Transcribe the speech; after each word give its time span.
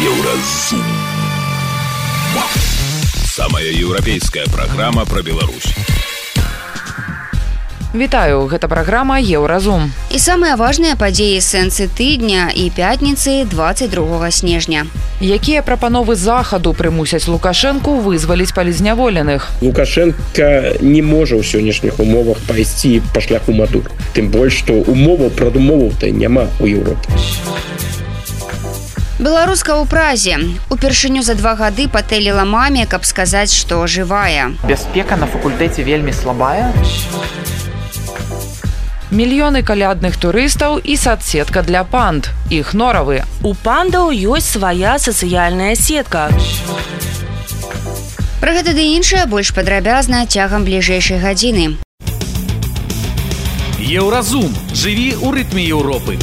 Еўразум. 0.00 0.80
Самая 3.24 3.66
еўрапейская 3.66 4.46
праграма 4.46 5.04
пра 5.04 5.20
Беларусь. 5.20 5.74
Вітаю, 7.92 8.46
гэта 8.48 8.68
праграма 8.68 9.20
Еўразум. 9.20 9.92
І 10.08 10.16
самыя 10.16 10.56
важныя 10.56 10.96
падзеі 10.96 11.44
сэнсы 11.44 11.84
тыдня 11.92 12.48
і 12.48 12.70
пятніцы 12.72 13.44
22 13.44 14.30
снежня. 14.30 14.86
Якія 15.20 15.60
прапановы 15.60 16.16
захаду 16.16 16.72
прымусяць 16.72 17.28
Лукашэнку 17.28 18.00
вызваліць 18.00 18.56
палізняволеных. 18.56 19.52
Лукашенко 19.60 20.80
не 20.80 21.02
можа 21.04 21.36
ў 21.36 21.44
сённяшніх 21.44 22.00
умовах 22.00 22.40
пайсці 22.48 23.02
па 23.12 23.20
шляху 23.20 23.52
мадур. 23.52 23.84
Тым 24.16 24.32
больш, 24.32 24.64
што 24.64 24.80
умоваў 24.80 25.28
прадумоваў-то 25.36 26.08
няма 26.08 26.48
ў 26.56 26.80
Еўропе. 26.80 27.12
Беларуска 29.20 29.76
ў 29.76 29.84
празе. 29.84 30.36
Упершыню 30.72 31.20
за 31.20 31.36
два 31.36 31.52
гады 31.52 31.92
патэліла 31.92 32.48
маме, 32.48 32.86
каб 32.88 33.04
сказаць, 33.04 33.52
што 33.52 33.84
жывая. 33.84 34.56
Бяспека 34.64 35.20
на 35.20 35.28
факультэце 35.28 35.84
вельмі 35.84 36.16
слабая. 36.16 36.72
Мільёны 39.12 39.60
калядных 39.60 40.16
турыстаў 40.16 40.80
і 40.80 40.96
садсетка 40.96 41.60
для 41.60 41.84
панд. 41.84 42.32
Іх 42.48 42.72
норавы. 42.72 43.20
У 43.44 43.52
пандаў 43.52 44.08
ёсць 44.08 44.56
свая 44.56 44.96
сацыяльная 44.96 45.76
сетка. 45.76 46.32
Пра 48.40 48.56
гэта 48.56 48.72
ды 48.72 48.88
іншае 48.96 49.28
больш 49.28 49.52
падрабязна 49.52 50.24
цягам 50.24 50.64
бліжэйшай 50.64 51.20
гадзіны. 51.20 51.76
Еўразум 53.84 54.48
жыві 54.72 55.12
ў 55.20 55.28
рытме 55.36 55.68
Еўропы. 55.68 56.16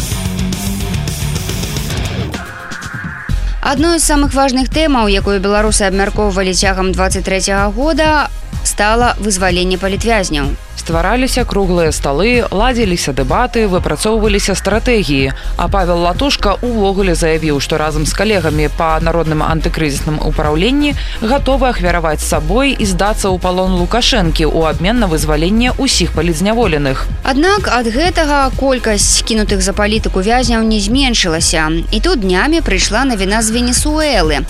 Адной 3.68 4.00
з 4.00 4.08
самых 4.08 4.32
важных 4.32 4.70
тэмаў, 4.72 5.10
якую 5.12 5.42
беларусы 5.44 5.84
абмяркоўвалі 5.84 6.54
цягам 6.56 6.94
23 6.96 7.68
года, 7.76 8.32
стала 8.64 9.10
вызваленне 9.20 9.76
палітвязняў. 9.76 10.56
Ствараліся 10.78 11.44
круглыя 11.44 11.92
сталы, 11.92 12.46
ладзіліся 12.52 13.12
дэбаты, 13.12 13.66
выпрацоўваліся 13.68 14.56
стратэгіі. 14.56 15.34
А 15.58 15.68
Павел 15.68 16.06
Латушка 16.06 16.56
ўвогуле 16.62 17.16
заявіў, 17.18 17.60
што 17.60 17.78
разам 17.82 18.06
з 18.06 18.14
калегамі 18.14 18.70
па 18.78 19.02
народным 19.02 19.44
антыкрызісным 19.44 20.22
упраўленні 20.22 20.96
гатовы 21.22 21.70
ахвяраваць 21.74 22.22
сабой 22.22 22.78
і 22.78 22.86
здацца 22.86 23.28
ў 23.34 23.42
палон 23.42 23.76
лукашэнкі 23.82 24.46
ў 24.46 24.70
абмен 24.70 25.02
на 25.02 25.12
вызваленне 25.12 25.74
ўсіх 25.76 26.14
палізняволеных. 26.14 27.10
Аднак 27.26 27.68
ад 27.68 27.90
гэтага 27.90 28.54
колькасць 28.56 29.26
кінутых 29.28 29.66
за 29.66 29.74
палітыку 29.74 30.22
вязняў 30.22 30.62
не 30.62 30.80
зменшылася. 30.80 31.70
І 31.92 32.00
тут 32.00 32.22
днямі 32.22 32.62
прыйшла 32.62 33.04
навіна 33.04 33.42
з 33.42 33.50
Венесуэлы. 33.52 34.46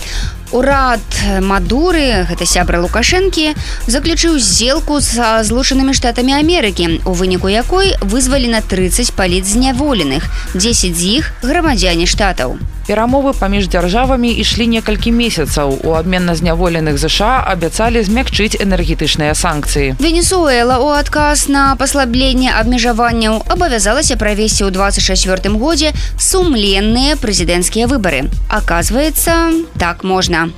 Урад 0.50 1.04
Мадуры, 1.44 2.24
гэта 2.24 2.46
сябра 2.48 2.80
Лукашэнкі, 2.80 3.52
заключыў 3.84 4.40
здзелку 4.40 4.96
са 5.04 5.44
злучанымі 5.44 5.92
штатамі 5.92 6.17
Амерыкі, 6.18 6.98
у 7.06 7.12
выніку 7.14 7.46
якой 7.46 7.94
вызвалена 8.02 8.60
30 8.60 9.14
палітзняволеных, 9.14 10.26
10 10.54 10.96
з 10.96 11.02
іх 11.22 11.30
грамадзяне 11.42 12.06
штатаў. 12.06 12.58
Перамовы 12.88 13.36
паміж 13.36 13.68
дзяржавамі 13.68 14.32
ішлі 14.32 14.66
некалькі 14.66 15.12
месяцаў. 15.12 15.76
У 15.84 15.92
абмен 15.92 16.24
на 16.24 16.34
зняволеных 16.34 16.96
ЗША 16.96 17.44
абяцалі 17.44 18.02
змякчыць 18.02 18.56
энергетычныя 18.56 19.36
санкцыі. 19.36 19.94
Венесуэла 20.00 20.80
ў 20.80 20.96
адказ 20.96 21.46
на 21.52 21.76
паслабленне 21.76 22.48
абмежаванняў 22.48 23.44
абавязалася 23.44 24.16
правесці 24.16 24.64
ў 24.64 24.74
24 24.74 25.54
годзе 25.60 25.92
сумленныя 26.16 27.20
прэзідэнцкія 27.20 27.86
выбары. 27.86 28.26
Аказваецца, 28.48 29.62
так 29.76 30.02
можна 30.02 30.48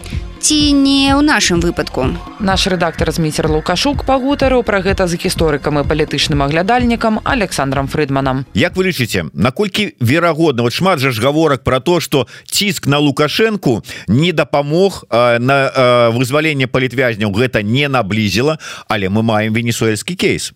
ці 0.41 0.73
не 0.73 1.13
ў 1.13 1.21
нашым 1.21 1.61
выпадку. 1.61 2.17
Наш 2.41 2.65
рэдактар 2.67 3.13
зміцер 3.13 3.47
Лукашук 3.53 4.09
пагутарыў 4.09 4.65
пра 4.65 4.81
гэта 4.81 5.05
з 5.05 5.21
гісторыкам 5.21 5.81
і 5.81 5.85
палітычным 5.85 6.41
аглядальнікам 6.41 7.21
Александром 7.25 7.89
Фрыдманам. 7.89 8.49
Як 8.57 8.77
вы 8.77 8.89
лічыце 8.89 9.29
наколькі 9.37 9.95
верагодна 10.01 10.65
вот 10.65 10.73
шмат 10.73 10.99
жа 10.99 11.13
ж 11.13 11.21
гаворак 11.21 11.63
про 11.63 11.81
то 11.81 12.01
что 12.01 12.27
ціск 12.49 12.87
на 12.87 12.99
лукашэнку 12.99 13.85
не 14.09 14.33
дапамог 14.33 15.05
э, 15.11 15.39
на 15.39 15.69
э, 15.69 16.11
вызваленне 16.17 16.67
палітвязняў 16.67 17.31
гэта 17.37 17.63
не 17.63 17.89
наблізіла 17.89 18.59
але 18.89 19.13
мы 19.13 19.23
маем 19.23 19.53
венесуэльскі 19.53 20.17
кейс 20.17 20.53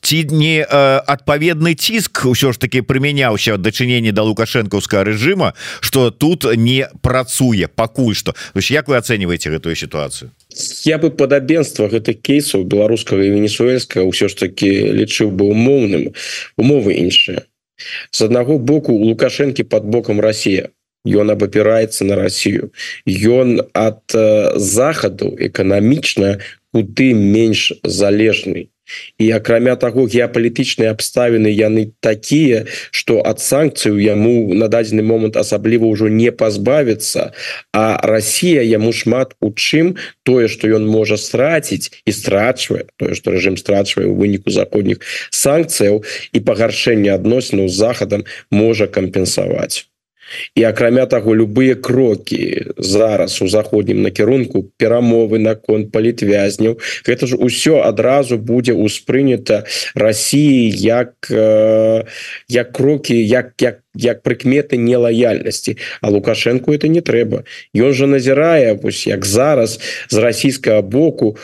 ці 0.00 0.18
не 0.30 0.64
адпаведны 0.64 1.74
ціск 1.74 2.26
ўсё 2.26 2.52
ж 2.52 2.58
таки 2.58 2.82
прымяняўся 2.82 3.56
дачыненне 3.56 4.12
да 4.12 4.22
лукашэнкаўскага 4.22 5.12
рэжыма 5.12 5.54
что 5.80 6.10
тут 6.10 6.44
не 6.56 6.88
працуе 7.02 7.68
пакуль 7.68 8.14
что 8.14 8.34
як 8.54 8.88
вы 8.88 8.96
ацэньваеце 8.96 9.50
гэтую 9.50 9.76
сітуацыю? 9.76 10.30
Я 10.84 10.98
бы 10.98 11.10
падабенства 11.10 11.88
гэтых 11.88 12.20
кейсаў 12.24 12.64
беларускага 12.64 13.22
і 13.24 13.34
венесуэльскага 13.36 14.08
ўсё 14.08 14.28
ж 14.28 14.34
таки 14.48 14.68
лічыў 14.92 15.30
бы 15.30 15.52
умоўным 15.52 16.12
умовы 16.56 16.96
іншыя. 16.98 17.44
З 18.10 18.28
аднаго 18.28 18.58
боку 18.58 18.92
у 18.92 19.04
лукашэнкі 19.12 19.64
под 19.68 19.84
бокам 19.84 20.20
Росія 20.20 20.70
ён 21.04 21.34
абапіраецца 21.34 22.04
на 22.06 22.16
Россию 22.16 22.70
ён 23.06 23.60
ад 23.74 24.06
захаду 24.56 25.34
эканамічна 25.38 26.38
куды 26.72 27.12
менш 27.12 27.72
залежны 27.82 28.71
і 29.18 29.30
акрамя 29.30 29.76
таго 29.76 30.06
геапалітычныя 30.06 30.92
абставіны 30.94 31.50
яны 31.52 31.92
такія 32.00 32.64
что 32.90 33.20
ад 33.24 33.40
санкцыю 33.40 33.98
яму 33.98 34.54
на 34.54 34.68
дадзены 34.68 35.02
момант 35.02 35.36
асабліва 35.36 35.86
ўжо 35.92 36.08
не 36.08 36.32
пазбавіцца 36.32 37.32
а 37.72 38.00
Россия 38.02 38.62
яму 38.62 38.92
шмат 38.92 39.36
у 39.40 39.52
чым 39.52 39.96
тое 40.22 40.48
что 40.48 40.68
ён 40.68 40.88
можа 40.88 41.16
страціць 41.16 41.92
і 42.04 42.12
страчвае 42.12 42.88
тое 42.96 43.14
что 43.14 43.30
рэжым 43.30 43.56
страчвае 43.56 44.08
у 44.08 44.14
выніку 44.16 44.50
заходніх 44.50 45.04
санкцыяў 45.30 46.04
і 46.32 46.38
пагаршэння 46.40 47.14
адносінаў 47.14 47.68
з 47.68 47.76
захадам 47.76 48.24
можа 48.50 48.86
кампенсаваць 48.86 49.91
і 50.54 50.64
акрамя 50.64 51.06
таго 51.06 51.36
любыя 51.36 51.74
крокі 51.74 52.72
зараз 52.78 53.42
у 53.42 53.48
заходнім 53.48 54.02
накірунку 54.02 54.68
перамовы 54.76 55.38
наконт 55.38 55.92
палітвязняў 55.92 56.78
гэта 57.06 57.26
ж 57.26 57.36
усё 57.36 57.82
адразу 57.82 58.38
будзе 58.38 58.72
ўспрынята 58.72 59.64
Росіі 59.94 60.70
як 60.70 61.14
як 62.48 62.72
крокі 62.72 63.16
як 63.16 63.54
як 63.60 63.82
як 63.94 64.22
прыкметы 64.22 64.78
нелаяльнасці. 64.78 65.76
А 66.00 66.08
лукашенко 66.10 66.72
это 66.72 66.88
не 66.88 67.00
трэба. 67.00 67.44
Ён 67.76 67.92
жа 67.92 68.06
назірае 68.06 68.72
вось 68.72 69.06
як 69.06 69.26
зараз 69.26 69.80
з 70.08 70.16
расійскага 70.16 70.82
боку 70.82 71.36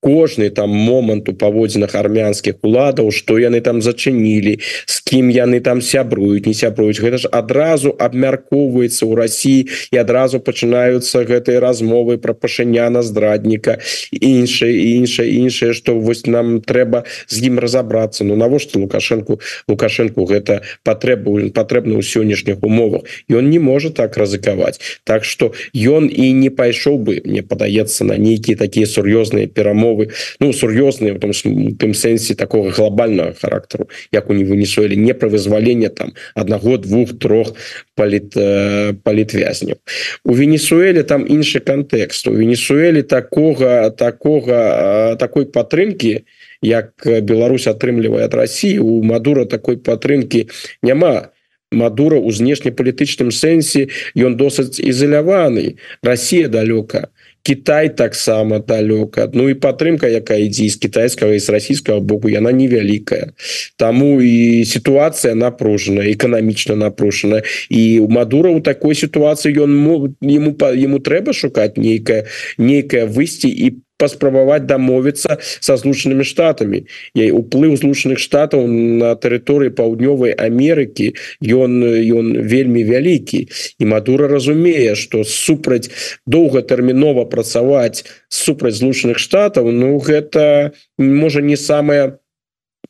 кожны 0.00 0.50
там 0.50 0.70
момант 0.70 1.28
у 1.28 1.34
паводзінах 1.34 1.94
армянскіх 1.94 2.62
уладаў 2.62 3.10
что 3.10 3.38
яны 3.38 3.60
там 3.60 3.82
зачынілі 3.82 4.58
с 4.86 5.02
кім 5.02 5.30
яны 5.30 5.58
там 5.60 5.82
сябруюць 5.82 6.46
не 6.46 6.54
сябруюць. 6.54 7.02
Гэта 7.02 7.18
ж 7.18 7.26
адразу 7.32 7.90
абмяркоўваецца 7.98 9.02
ў 9.02 9.12
Росіі 9.18 9.60
і 9.90 9.96
адразу 9.98 10.38
пачынаюцца 10.38 11.26
гэтыя 11.26 11.58
размовы 11.58 12.18
про 12.18 12.34
пашыняна 12.34 13.02
здрадніка 13.02 13.82
іншае 14.14 15.02
іншае 15.02 15.28
іншае 15.42 15.72
что 15.74 15.98
вось 15.98 16.26
нам 16.26 16.62
трэба 16.62 17.02
з 17.26 17.50
ім 17.50 17.58
разобрацца 17.58 18.22
Ну 18.22 18.36
навошта 18.36 18.78
лукашенко 18.78 19.42
лукашенко 19.66 20.22
гэта 20.30 20.62
патрэбу 20.86 21.50
патрэбна 21.50 21.98
ў 21.98 22.02
сённяшніх 22.06 22.62
умовах? 22.62 23.02
Ён 23.26 23.50
не 23.50 23.58
можа 23.58 23.90
так 23.90 24.14
рызыкаваць. 24.14 24.78
Так 25.02 25.24
что 25.24 25.52
ён 25.74 26.06
і 26.06 26.32
не 26.38 26.50
пайшоў 26.54 27.02
бы 27.02 27.18
мне 27.24 27.42
падаецца 27.42 28.04
на 28.04 28.14
нейкія 28.14 28.54
такія 28.54 28.86
сур'ёзныя 28.86 29.50
перамовы 29.50 29.87
умовы 29.88 30.10
ну 30.40 30.52
сур'ёзныя 30.52 31.14
в 31.14 31.20
том 31.20 31.32
тым 31.32 31.94
сэнсе 31.94 32.34
такого 32.34 32.70
глобального 32.70 33.32
характеру 33.32 33.88
як 34.12 34.30
у 34.30 34.34
не 34.34 34.44
вынесуэлі 34.44 34.96
не 34.96 35.14
про 35.14 35.28
вызвалення 35.28 35.88
там 35.88 36.12
одного 36.34 36.76
двух 36.76 37.18
трох 37.18 37.54
паліт 37.94 38.36
э, 38.36 38.94
палітвязняў 39.02 39.76
у 40.24 40.32
венесуэле 40.32 41.02
там 41.02 41.24
іншы 41.24 41.60
контекст. 41.60 42.28
У 42.28 42.32
венесуэле 42.32 43.02
такого 43.02 43.90
такого 43.90 44.52
э, 44.52 45.16
такой 45.16 45.46
падтрымки 45.46 46.24
як 46.62 46.92
Беларусь 47.04 47.66
атрымлівае 47.66 48.24
ад 48.24 48.34
России 48.34 48.78
у 48.78 49.02
мадура 49.02 49.44
такой 49.44 49.78
падтрымки 49.78 50.48
няма. 50.82 51.30
Мадура 51.70 52.16
у 52.16 52.30
знешнепалітычным 52.32 53.30
сэнсе 53.30 53.88
ён 54.16 54.40
досыць 54.40 54.80
ізаляваны 54.80 55.76
Россия 56.02 56.48
далёка 56.48 57.12
Кітай 57.42 57.96
таксама 57.96 58.58
далёка 58.58 59.30
Ну 59.32 59.48
і 59.48 59.54
падтрымка 59.54 60.08
якая 60.08 60.38
ідзе 60.44 60.68
з 60.68 60.76
кітайскага 60.76 61.32
і 61.32 61.40
з 61.40 61.48
расійскага 61.48 62.00
боку 62.00 62.28
яна 62.28 62.52
невялікая 62.52 63.32
Таму 63.76 64.20
і 64.20 64.64
сітуацыя 64.64 65.34
напружана 65.34 66.04
эканамічна 66.04 66.76
напружана 66.76 67.42
і 67.70 68.00
у 68.00 68.08
мадура 68.08 68.50
у 68.50 68.60
такой 68.60 68.94
сітуацыі 68.94 69.54
ён 69.64 69.72
ему 70.20 70.52
ему 70.60 70.98
трэба 70.98 71.32
шукаць 71.32 71.76
нейкае 71.76 72.26
нейкае 72.58 73.06
выйсці 73.06 73.48
і 73.48 73.80
паспрабаваць 73.98 74.66
дамовіцца 74.66 75.38
со 75.42 75.76
злучанымі 75.76 76.24
штатами 76.24 76.84
я 77.14 77.28
уплыў 77.34 77.76
злучаных 77.76 78.22
штатаў 78.22 78.66
на 78.66 79.14
тэрыторыі 79.18 79.74
паўднёвай 79.74 80.32
Амерыкі. 80.32 81.12
Ён 81.42 81.82
ён 81.82 82.26
вельмі 82.46 82.84
вялікі. 82.84 83.48
І 83.78 83.84
Мадура 83.84 84.28
разумее 84.28 84.94
что 84.94 85.24
супраць 85.24 85.90
доўгатэрмінова 86.26 87.26
працаваць 87.26 88.04
супраць 88.28 88.78
злучаных 88.78 89.18
штатаў 89.18 89.70
Ну 89.72 89.98
гэта 89.98 90.72
можа 90.98 91.40
не 91.42 91.56
самая 91.56 92.18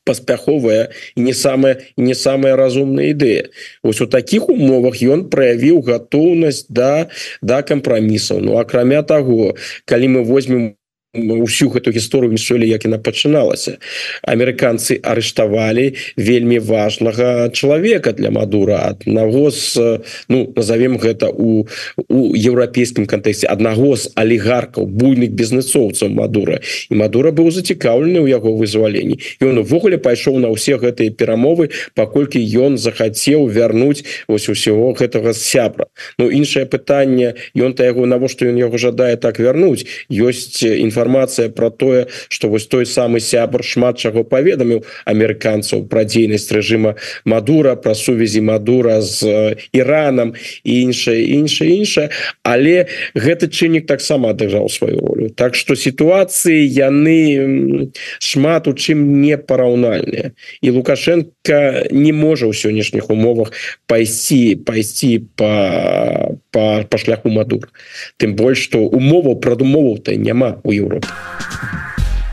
паспяховая 0.04 0.88
і 1.16 1.20
не 1.20 1.34
самая 1.34 1.76
не 1.96 2.14
самая 2.14 2.56
разумная 2.56 3.12
ідэя. 3.12 3.52
Ось 3.82 4.00
у 4.00 4.06
таких 4.06 4.48
умовах 4.48 5.02
ён 5.02 5.28
праявіў 5.28 5.84
гатоўнасць 5.84 6.64
да 6.68 7.08
да 7.42 7.60
кампрамісаў. 7.62 8.40
Ну 8.40 8.58
акрамя 8.58 9.02
того 9.02 9.56
калі 9.84 10.08
мы 10.08 10.24
возьмем 10.24 10.77
ўсю 11.16 11.72
гэту 11.72 11.88
гісторыю 11.88 12.28
мішолі 12.28 12.68
як 12.68 12.84
яна 12.84 13.00
пачыналася. 13.00 13.80
Амерыканцы 14.28 15.00
арыштавалі 15.00 15.96
вельмі 16.20 16.60
важнага 16.60 17.48
чалавека 17.48 18.12
для 18.12 18.28
мадура 18.28 18.92
аднаго 18.92 19.48
з 19.48 20.04
ну 20.28 20.52
назовем 20.52 21.00
гэта 21.00 21.32
у 21.32 21.64
у 21.96 22.36
еўрапейскім 22.36 23.08
кантэксце 23.08 23.48
аднаго 23.48 23.96
з 23.96 24.12
алігаркаў 24.20 24.84
буйных 24.84 25.32
бізнесоўцаў 25.32 26.12
мадура. 26.12 26.60
І 26.92 27.00
мадура 27.00 27.32
быў 27.32 27.48
зацікаўлены 27.56 28.20
ў 28.20 28.28
яго 28.28 28.52
вызваленні. 28.52 29.16
Ён 29.40 29.64
увогуле 29.64 29.96
пайшоў 29.96 30.36
на 30.44 30.52
ўсе 30.52 30.76
гэтыя 30.76 31.08
перамовы 31.08 31.72
паколькі 31.96 32.36
ён 32.36 32.76
захацеў 32.76 33.48
вярнуць 33.48 34.04
ось 34.28 34.52
усяго 34.52 34.92
гэтага 34.92 35.32
сябра. 35.32 35.88
Ну 36.20 36.28
іншае 36.28 36.68
пытанне 36.68 37.40
ён 37.56 37.72
то 37.72 37.80
яго 37.80 38.04
навошта 38.04 38.44
ён 38.44 38.60
яго 38.60 38.76
жадае 38.76 39.16
так 39.16 39.40
вярнуць? 39.40 39.88
Ёсць 40.12 40.60
інфа 40.60 40.97
інфармацыя 40.98 41.48
про 41.48 41.70
тое 41.70 42.06
что 42.28 42.48
вось 42.48 42.66
той 42.66 42.86
самы 42.86 43.20
сябр 43.20 43.62
шмат 43.62 43.98
чаго 43.98 44.24
паведаміў 44.24 44.82
амерыканцаў 45.06 45.86
про 45.86 46.04
дзейнасць 46.04 46.50
режима 46.50 46.94
мадура 47.24 47.76
про 47.76 47.94
сувязі 47.94 48.40
мадура 48.40 49.00
з 49.00 49.54
іранам 49.72 50.34
і 50.64 50.82
іншае 50.82 51.22
іншае 51.38 51.70
іншае. 51.78 52.10
Але 52.42 52.86
гэты 53.14 53.46
чыннік 53.46 53.86
таксама 53.86 54.34
адыграў 54.34 54.68
сваю 54.68 54.98
ролю. 54.98 55.30
Так 55.30 55.54
что 55.54 55.76
сітуацыі 55.76 56.66
яны 56.66 57.90
шмат 58.18 58.66
у 58.68 58.74
чым 58.74 59.22
не 59.22 59.38
параўнальныя 59.38 60.32
і 60.60 60.70
лукашенко 60.70 61.88
не 61.90 62.12
можа 62.12 62.50
ў 62.50 62.54
сённяшніх 62.54 63.10
умовах 63.10 63.52
пайсці 63.86 64.58
пайсці 64.66 65.30
по 65.36 66.38
по 66.50 66.82
па 66.90 66.98
шляху 66.98 67.30
мадур 67.30 67.70
тым 68.18 68.34
больш 68.34 68.64
что 68.66 68.82
умоваў 68.82 69.38
прадумоваў-то 69.40 70.16
няма 70.16 70.60
у 70.64 70.72
Еўропе 70.88 71.87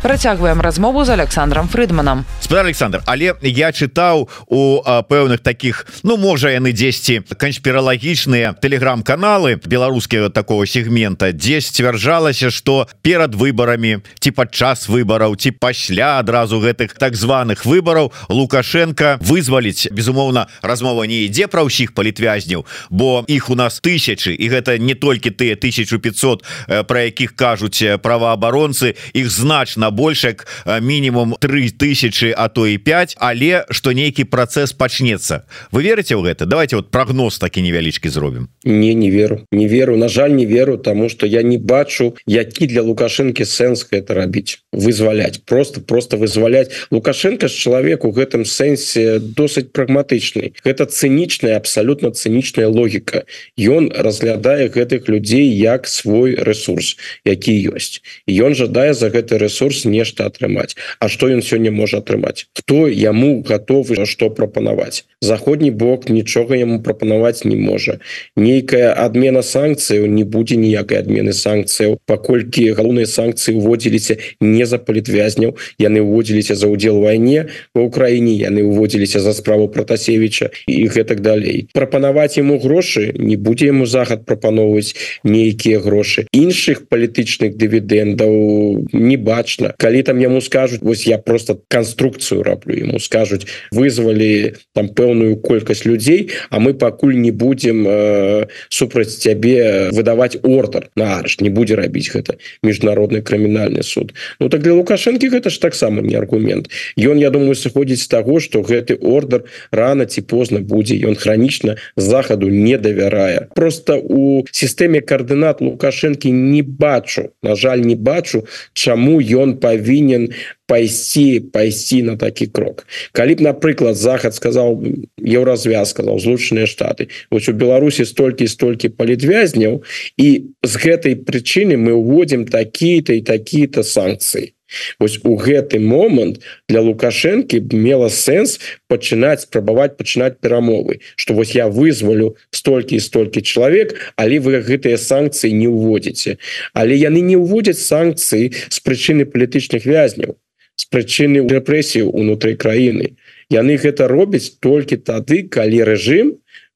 Працягваем 0.06 0.62
размову 0.62 1.04
з 1.04 1.10
Александром 1.10 1.68
Фрыдманам 1.68 2.26
спадар 2.40 2.66
Александр 2.66 3.02
але 3.06 3.34
я 3.42 3.72
чытаў 3.74 4.30
у 4.48 4.82
пэўных 5.10 5.42
таких 5.42 5.88
ну 6.04 6.16
можа 6.16 6.54
яны 6.54 6.74
10 6.78 7.34
канспіралагічныя 7.34 8.54
телеграм-каналы 8.62 9.58
беларускія 9.66 10.30
такого 10.30 10.68
сегмента 10.68 11.32
10 11.32 11.74
сцвярджалася 11.74 12.52
что 12.52 12.88
перад 13.02 13.34
выбарамі 13.34 14.06
ці 14.22 14.30
падчас 14.30 14.86
выбараў 14.86 15.34
ці 15.42 15.58
пасля 15.58 16.20
адразу 16.22 16.62
гэтых 16.62 16.94
так 17.02 17.18
званых 17.18 17.66
выбараў 17.66 18.14
лукашенко 18.30 19.18
вызваліць. 19.26 19.90
Безумоўна 19.90 20.46
размова 20.62 21.10
не 21.10 21.26
ідзе 21.26 21.50
пра 21.50 21.66
ўсіх 21.66 21.98
палітвязняў 21.98 22.70
бо 22.94 23.26
іх 23.26 23.50
у 23.50 23.58
нас 23.58 23.82
тысячи 23.82 24.38
і 24.38 24.46
гэта 24.54 24.78
не 24.78 24.94
толькі 24.94 25.34
тыя 25.34 25.58
1500 25.58 26.46
про 26.86 27.00
якіх 27.10 27.34
кажуць 27.34 27.82
праваабаронцы 28.06 28.94
іх 29.18 29.34
значна 29.34 29.90
больш 29.96 30.24
як 30.24 30.48
мінімум 30.82 31.36
3000 31.40 32.36
а 32.38 32.48
то 32.48 32.68
і 32.68 32.78
5 32.78 33.16
але 33.20 33.66
что 33.72 33.96
нейкі 33.96 34.28
працэс 34.28 34.76
пачнецца 34.76 35.48
вы 35.72 35.88
верыце 35.88 36.20
ў 36.20 36.28
гэта 36.28 36.46
давайте 36.46 36.76
вот 36.76 36.92
прогноз 36.92 37.40
такі 37.40 37.64
невялічкі 37.64 38.10
зробім 38.10 38.50
не 38.64 38.94
не 38.94 39.10
веру 39.10 39.42
не 39.52 39.68
веру 39.68 39.98
на 39.98 40.10
жаль 40.10 40.36
не 40.36 40.46
веру 40.46 40.78
тому 40.78 41.10
что 41.10 41.26
я 41.26 41.42
не 41.42 41.58
бачу 41.58 42.16
які 42.28 42.68
для 42.68 42.82
лукашэнкі 42.82 43.46
сэнс 43.46 43.88
это 43.92 44.14
рабіць 44.14 44.60
вызваляць 44.72 45.40
просто 45.46 45.82
просто 45.82 46.18
вызваляць 46.18 46.72
лукашенко 46.92 47.48
з 47.48 47.56
чалавек 47.56 48.06
у 48.06 48.12
гэтым 48.12 48.46
сэнсе 48.46 49.20
досыць 49.20 49.72
прагматычны 49.72 50.52
гэта 50.66 50.86
цынічная 50.86 51.56
абсолютно 51.56 52.12
цынічная 52.12 52.68
логіка 52.68 53.24
ён 53.58 53.92
разглядае 53.96 54.68
гэтых 54.68 55.08
людзей 55.08 55.48
як 55.48 55.88
свой 55.88 56.36
ресурс 56.36 56.98
які 57.24 57.56
ёсць 57.72 58.02
ён 58.28 58.56
жадае 58.56 58.94
за 58.94 59.10
гэты 59.10 59.38
ресурс 59.38 59.85
нешта 59.86 60.26
атрымаць 60.26 60.76
А 61.00 61.10
что 61.10 61.30
ён 61.30 61.42
сёння 61.42 61.72
можа 61.72 61.98
атрымаць 62.04 62.48
хто 62.54 62.88
яму 62.88 63.44
готовы 63.48 64.06
что 64.06 64.30
прапанаваць 64.30 65.06
заходні 65.22 65.72
бок 65.72 66.10
нічога 66.10 66.56
яму 66.56 66.82
прапанаваць 66.82 67.46
не 67.46 67.56
можа 67.56 68.00
нейкая 68.36 68.94
адмена 68.94 69.42
санкцыяў 69.42 70.06
не 70.08 70.24
будзе 70.24 70.56
ніякай 70.56 71.00
адмены 71.00 71.34
санкцыяў 71.34 71.98
паколькі 72.06 72.72
галоўныя 72.74 73.06
санкцыі 73.06 73.56
уводзіліся 73.56 74.18
не 74.42 74.66
за 74.66 74.78
палітвязняў 74.78 75.58
яны 75.80 76.02
уводзіліся 76.02 76.56
за 76.56 76.68
удзел 76.68 77.00
вайне 77.00 77.48
в 77.74 77.80
Украіне 77.86 78.34
яны 78.34 78.64
уводзіліся 78.64 79.20
за 79.20 79.34
справу 79.34 79.68
протасевича 79.70 80.50
і 80.68 80.88
гэтак 80.88 81.22
далей. 81.22 81.68
Прапанаваць 81.74 82.38
ему 82.38 82.58
грошы 82.60 83.14
не 83.16 83.36
будзе 83.36 83.70
ему 83.70 83.86
захад 83.86 84.26
прапаноўваць 84.26 84.96
нейкія 85.24 85.80
грошы. 85.80 86.28
Іншых 86.32 86.88
палітычных 86.90 87.56
дывідендаў 87.56 88.88
не 88.94 89.18
бачна 89.18 89.75
калі 89.78 90.04
там 90.04 90.20
яму 90.20 90.42
скажуць 90.42 90.82
вось 90.82 91.08
я 91.08 91.18
просто 91.18 91.60
канструкцыю 91.68 92.44
раблю 92.44 92.76
ему 92.76 93.00
скажуць 93.00 93.48
вызвалі 93.72 94.54
там 94.74 94.90
пэўную 94.90 95.38
колькасць 95.38 95.86
людзей 95.86 96.32
а 96.50 96.60
мы 96.60 96.74
пакуль 96.74 97.16
не 97.16 97.32
будем 97.32 97.86
э, 97.88 98.48
супраць 98.70 99.18
цябе 99.18 99.90
выдаваць 99.92 100.38
ордер 100.44 100.90
на 100.96 101.20
арш 101.20 101.40
не 101.40 101.50
будзе 101.50 101.76
рабіць 101.76 102.12
гэта 102.12 102.38
міжнародны 102.64 103.22
крымінальны 103.22 103.84
суд. 103.84 104.14
Ну 104.40 104.50
так 104.50 104.62
для 104.62 104.74
лукашэнкі 104.74 105.30
гэта 105.30 105.50
ж 105.50 105.60
таксама 105.60 106.02
не 106.02 106.16
аргумент. 106.16 106.70
Ён 106.98 107.18
я 107.18 107.30
думаю 107.30 107.56
сыходзіць 107.56 108.04
з 108.04 108.08
таго 108.08 108.40
что 108.40 108.62
гэты 108.62 108.98
ордер 109.02 109.46
рано 109.72 110.06
ці 110.06 110.22
позна 110.22 110.60
будзе 110.60 110.98
ён 111.06 111.16
хранічна 111.16 111.78
захаду 111.96 112.50
не 112.50 112.78
давярае 112.78 113.48
просто 113.56 113.98
у 113.98 114.46
сістэме 114.52 115.02
коаардынат 115.02 115.62
лукашэнкі 115.62 116.32
не 116.32 116.62
бачу 116.62 117.32
на 117.44 117.56
жаль 117.56 117.82
не 117.82 117.96
бачу 117.96 118.46
чаму 118.74 119.20
ён 119.22 119.55
павінен 119.56 120.30
пайсці 120.66 121.40
пайсці 121.54 122.02
на 122.04 122.16
такі 122.18 122.48
крок. 122.48 122.88
Калі 123.12 123.36
б 123.36 123.46
напрыклад 123.46 123.96
захад 123.96 124.36
сказал 124.36 124.82
еўразвяз 125.22 125.94
сказал 125.94 126.20
злучаныя 126.20 126.66
штаты. 126.66 127.08
Вось 127.30 127.50
у 127.50 127.54
беларусі 127.54 128.06
столькі 128.06 128.48
столькі 128.48 128.90
палітвязняў 128.90 129.84
і 130.18 130.30
з 130.64 130.74
гэтай 130.76 131.16
прычыны 131.22 131.78
мы 131.78 131.94
уводзім 131.94 132.46
такія-то 132.50 133.14
і 133.14 133.22
такія-то 133.22 133.84
санкцыі 133.84 134.55
Вось 135.00 135.20
у 135.24 135.36
гэты 135.38 135.80
момант 135.80 136.42
для 136.70 136.82
лукашэнкі 136.82 137.62
мела 137.74 138.10
сэнс 138.10 138.58
пачынаць 138.90 139.46
спрабаваць 139.46 139.94
пачынаць 139.98 140.42
перамовы 140.42 141.00
что 141.16 141.34
вось 141.34 141.54
я 141.56 141.68
вызвалю 141.68 142.36
столькі 142.50 142.98
і 142.98 143.04
столькі 143.04 143.42
чалавек 143.42 143.94
але 144.16 144.40
вы 144.40 144.62
гэтыя 144.66 144.98
санкцыі 144.98 145.54
не 145.54 145.70
ўводзіце. 145.70 146.38
Але 146.74 146.98
яны 146.98 147.22
не 147.22 147.38
ўводзяць 147.38 147.82
санкцыі 147.82 148.52
з 148.70 148.78
прычыны 148.82 149.30
палітычных 149.30 149.86
вязняў 149.86 150.38
з 150.76 150.84
прычыны 150.92 151.46
рэпрэсію 151.48 152.12
унутры 152.12 152.56
краіны. 152.60 153.16
Яны 153.50 153.78
гэта 153.80 154.08
робяць 154.12 154.58
толькі 154.60 154.98
тады 154.98 155.48
калі 155.48 155.84
рэжым 155.88 156.36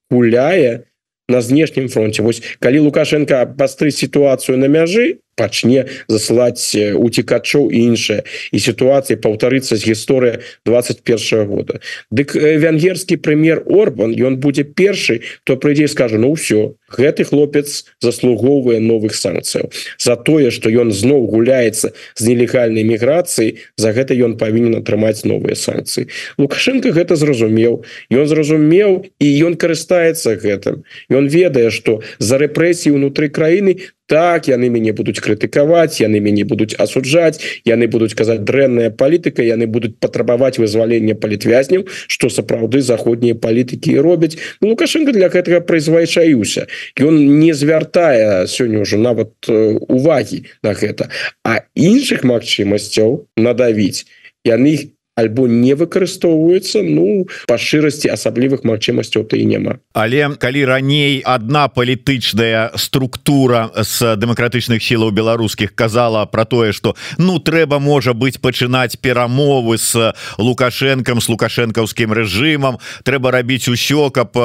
гуляе 0.10 0.86
на 1.30 1.42
знешнім 1.42 1.90
фронте 1.90 2.22
Вось 2.22 2.42
калі 2.60 2.80
лукашенко 2.80 3.46
пастры 3.58 3.92
сітуацыю 3.92 4.58
на 4.58 4.66
мяжы 4.66 5.20
пачне 5.40 5.88
засылаць 6.12 6.76
уцікачоў 6.76 7.72
іншае. 7.72 8.28
І 8.52 8.60
сітуацыі 8.60 9.16
паўтарыцца 9.24 9.80
з 9.80 9.88
гісторыя 9.88 10.44
21 10.68 11.48
года. 11.48 11.80
Дык 12.12 12.36
венгерскі 12.36 13.16
прэм'ер 13.24 13.64
Орбан 13.72 14.12
ён 14.12 14.44
будзе 14.44 14.68
першы 14.68 15.24
то 15.48 15.56
прыйдзе 15.56 15.88
скажа 15.88 16.20
ну 16.20 16.36
ўсё 16.36 16.76
гэты 16.92 17.24
хлопец 17.24 17.86
заслугоўвае 18.02 18.84
новых 18.84 19.16
санкцыяў. 19.16 19.72
За 19.98 20.20
тое 20.20 20.52
что 20.52 20.68
ён 20.70 20.92
зноў 20.92 21.30
гуляецца 21.32 21.94
з 21.94 22.22
нелегальнай 22.28 22.84
міграцыі 22.84 23.62
за 23.78 23.94
гэта 23.96 24.18
ён 24.18 24.36
павінен 24.36 24.82
атрымаць 24.82 25.24
новыя 25.24 25.56
санкцыі 25.56 26.10
лукашенко 26.38 26.92
гэта 26.92 27.16
зразумеў. 27.16 27.86
Ён 28.10 28.26
зразумеў 28.28 29.06
і 29.20 29.28
ён 29.46 29.56
карыстаецца 29.56 30.36
гэтым. 30.36 30.84
Ён 31.10 31.28
ведае 31.30 31.70
что 31.70 32.02
за 32.18 32.42
рэпрэсіі 32.42 32.98
унутры 32.98 33.30
краіны 33.30 33.78
так 34.10 34.50
яны 34.50 34.74
мяне 34.74 34.92
будуць 34.98 35.22
крытыкаваць 35.30 36.02
яны 36.02 36.18
мяне 36.26 36.44
будуць 36.50 36.74
асуджаць 36.82 37.62
яны 37.70 37.86
будуць 37.86 38.18
казаць 38.18 38.42
дрэнная 38.42 38.90
палітыка 38.90 39.46
яны 39.46 39.70
будуць 39.70 39.94
патрабаваць 40.02 40.58
вызвалення 40.58 41.14
палітвязняў 41.14 41.86
что 42.10 42.34
сапраўды 42.34 42.82
заходнія 42.82 43.38
палітыкі 43.38 44.00
робяць 44.02 44.38
ну, 44.62 44.74
лукашенко 44.74 45.14
для 45.14 45.30
гэтага 45.30 45.62
прызвычаюся 45.62 46.66
ён 46.98 47.22
не 47.40 47.54
звяртае 47.54 48.50
сёння 48.50 48.82
ўжо 48.82 48.98
нават 48.98 49.34
увагі 49.50 50.46
на 50.66 50.74
гэта 50.74 51.14
а 51.46 51.62
іншых 51.78 52.26
магчымасцяў 52.26 53.30
надавіць 53.38 54.10
яны 54.46 54.74
их 54.74 54.82
альбо 55.20 55.48
не 55.48 55.76
выкарыстоўваюцца 55.76 56.82
ну 56.88 57.28
па 57.48 57.60
шчырасці 57.60 58.12
асаблівых 58.16 58.64
магчымасцяў 58.64 59.28
то 59.28 59.36
і 59.36 59.46
няма. 59.46 59.80
Але 59.94 60.32
калі 60.40 60.66
раней 60.66 61.20
одна 61.26 61.68
палітычная 61.68 62.72
структура 62.80 63.70
з 63.76 64.16
дэмакратычных 64.16 64.80
сілаў 64.80 65.12
беларускіх 65.12 65.76
казала 65.76 66.26
про 66.26 66.46
тое 66.46 66.72
что 66.72 66.96
ну 67.18 67.40
трэба 67.40 67.80
можа 67.80 68.14
быть 68.14 68.40
пачынаць 68.42 68.96
перамовы 68.96 69.78
с 69.78 70.14
лукашенком 70.38 71.20
с 71.22 71.28
лукашэнкаўскім 71.30 72.14
рэжымам 72.14 72.80
трэба 73.04 73.32
рабіць 73.32 73.68
усё 73.68 74.10
каб 74.10 74.38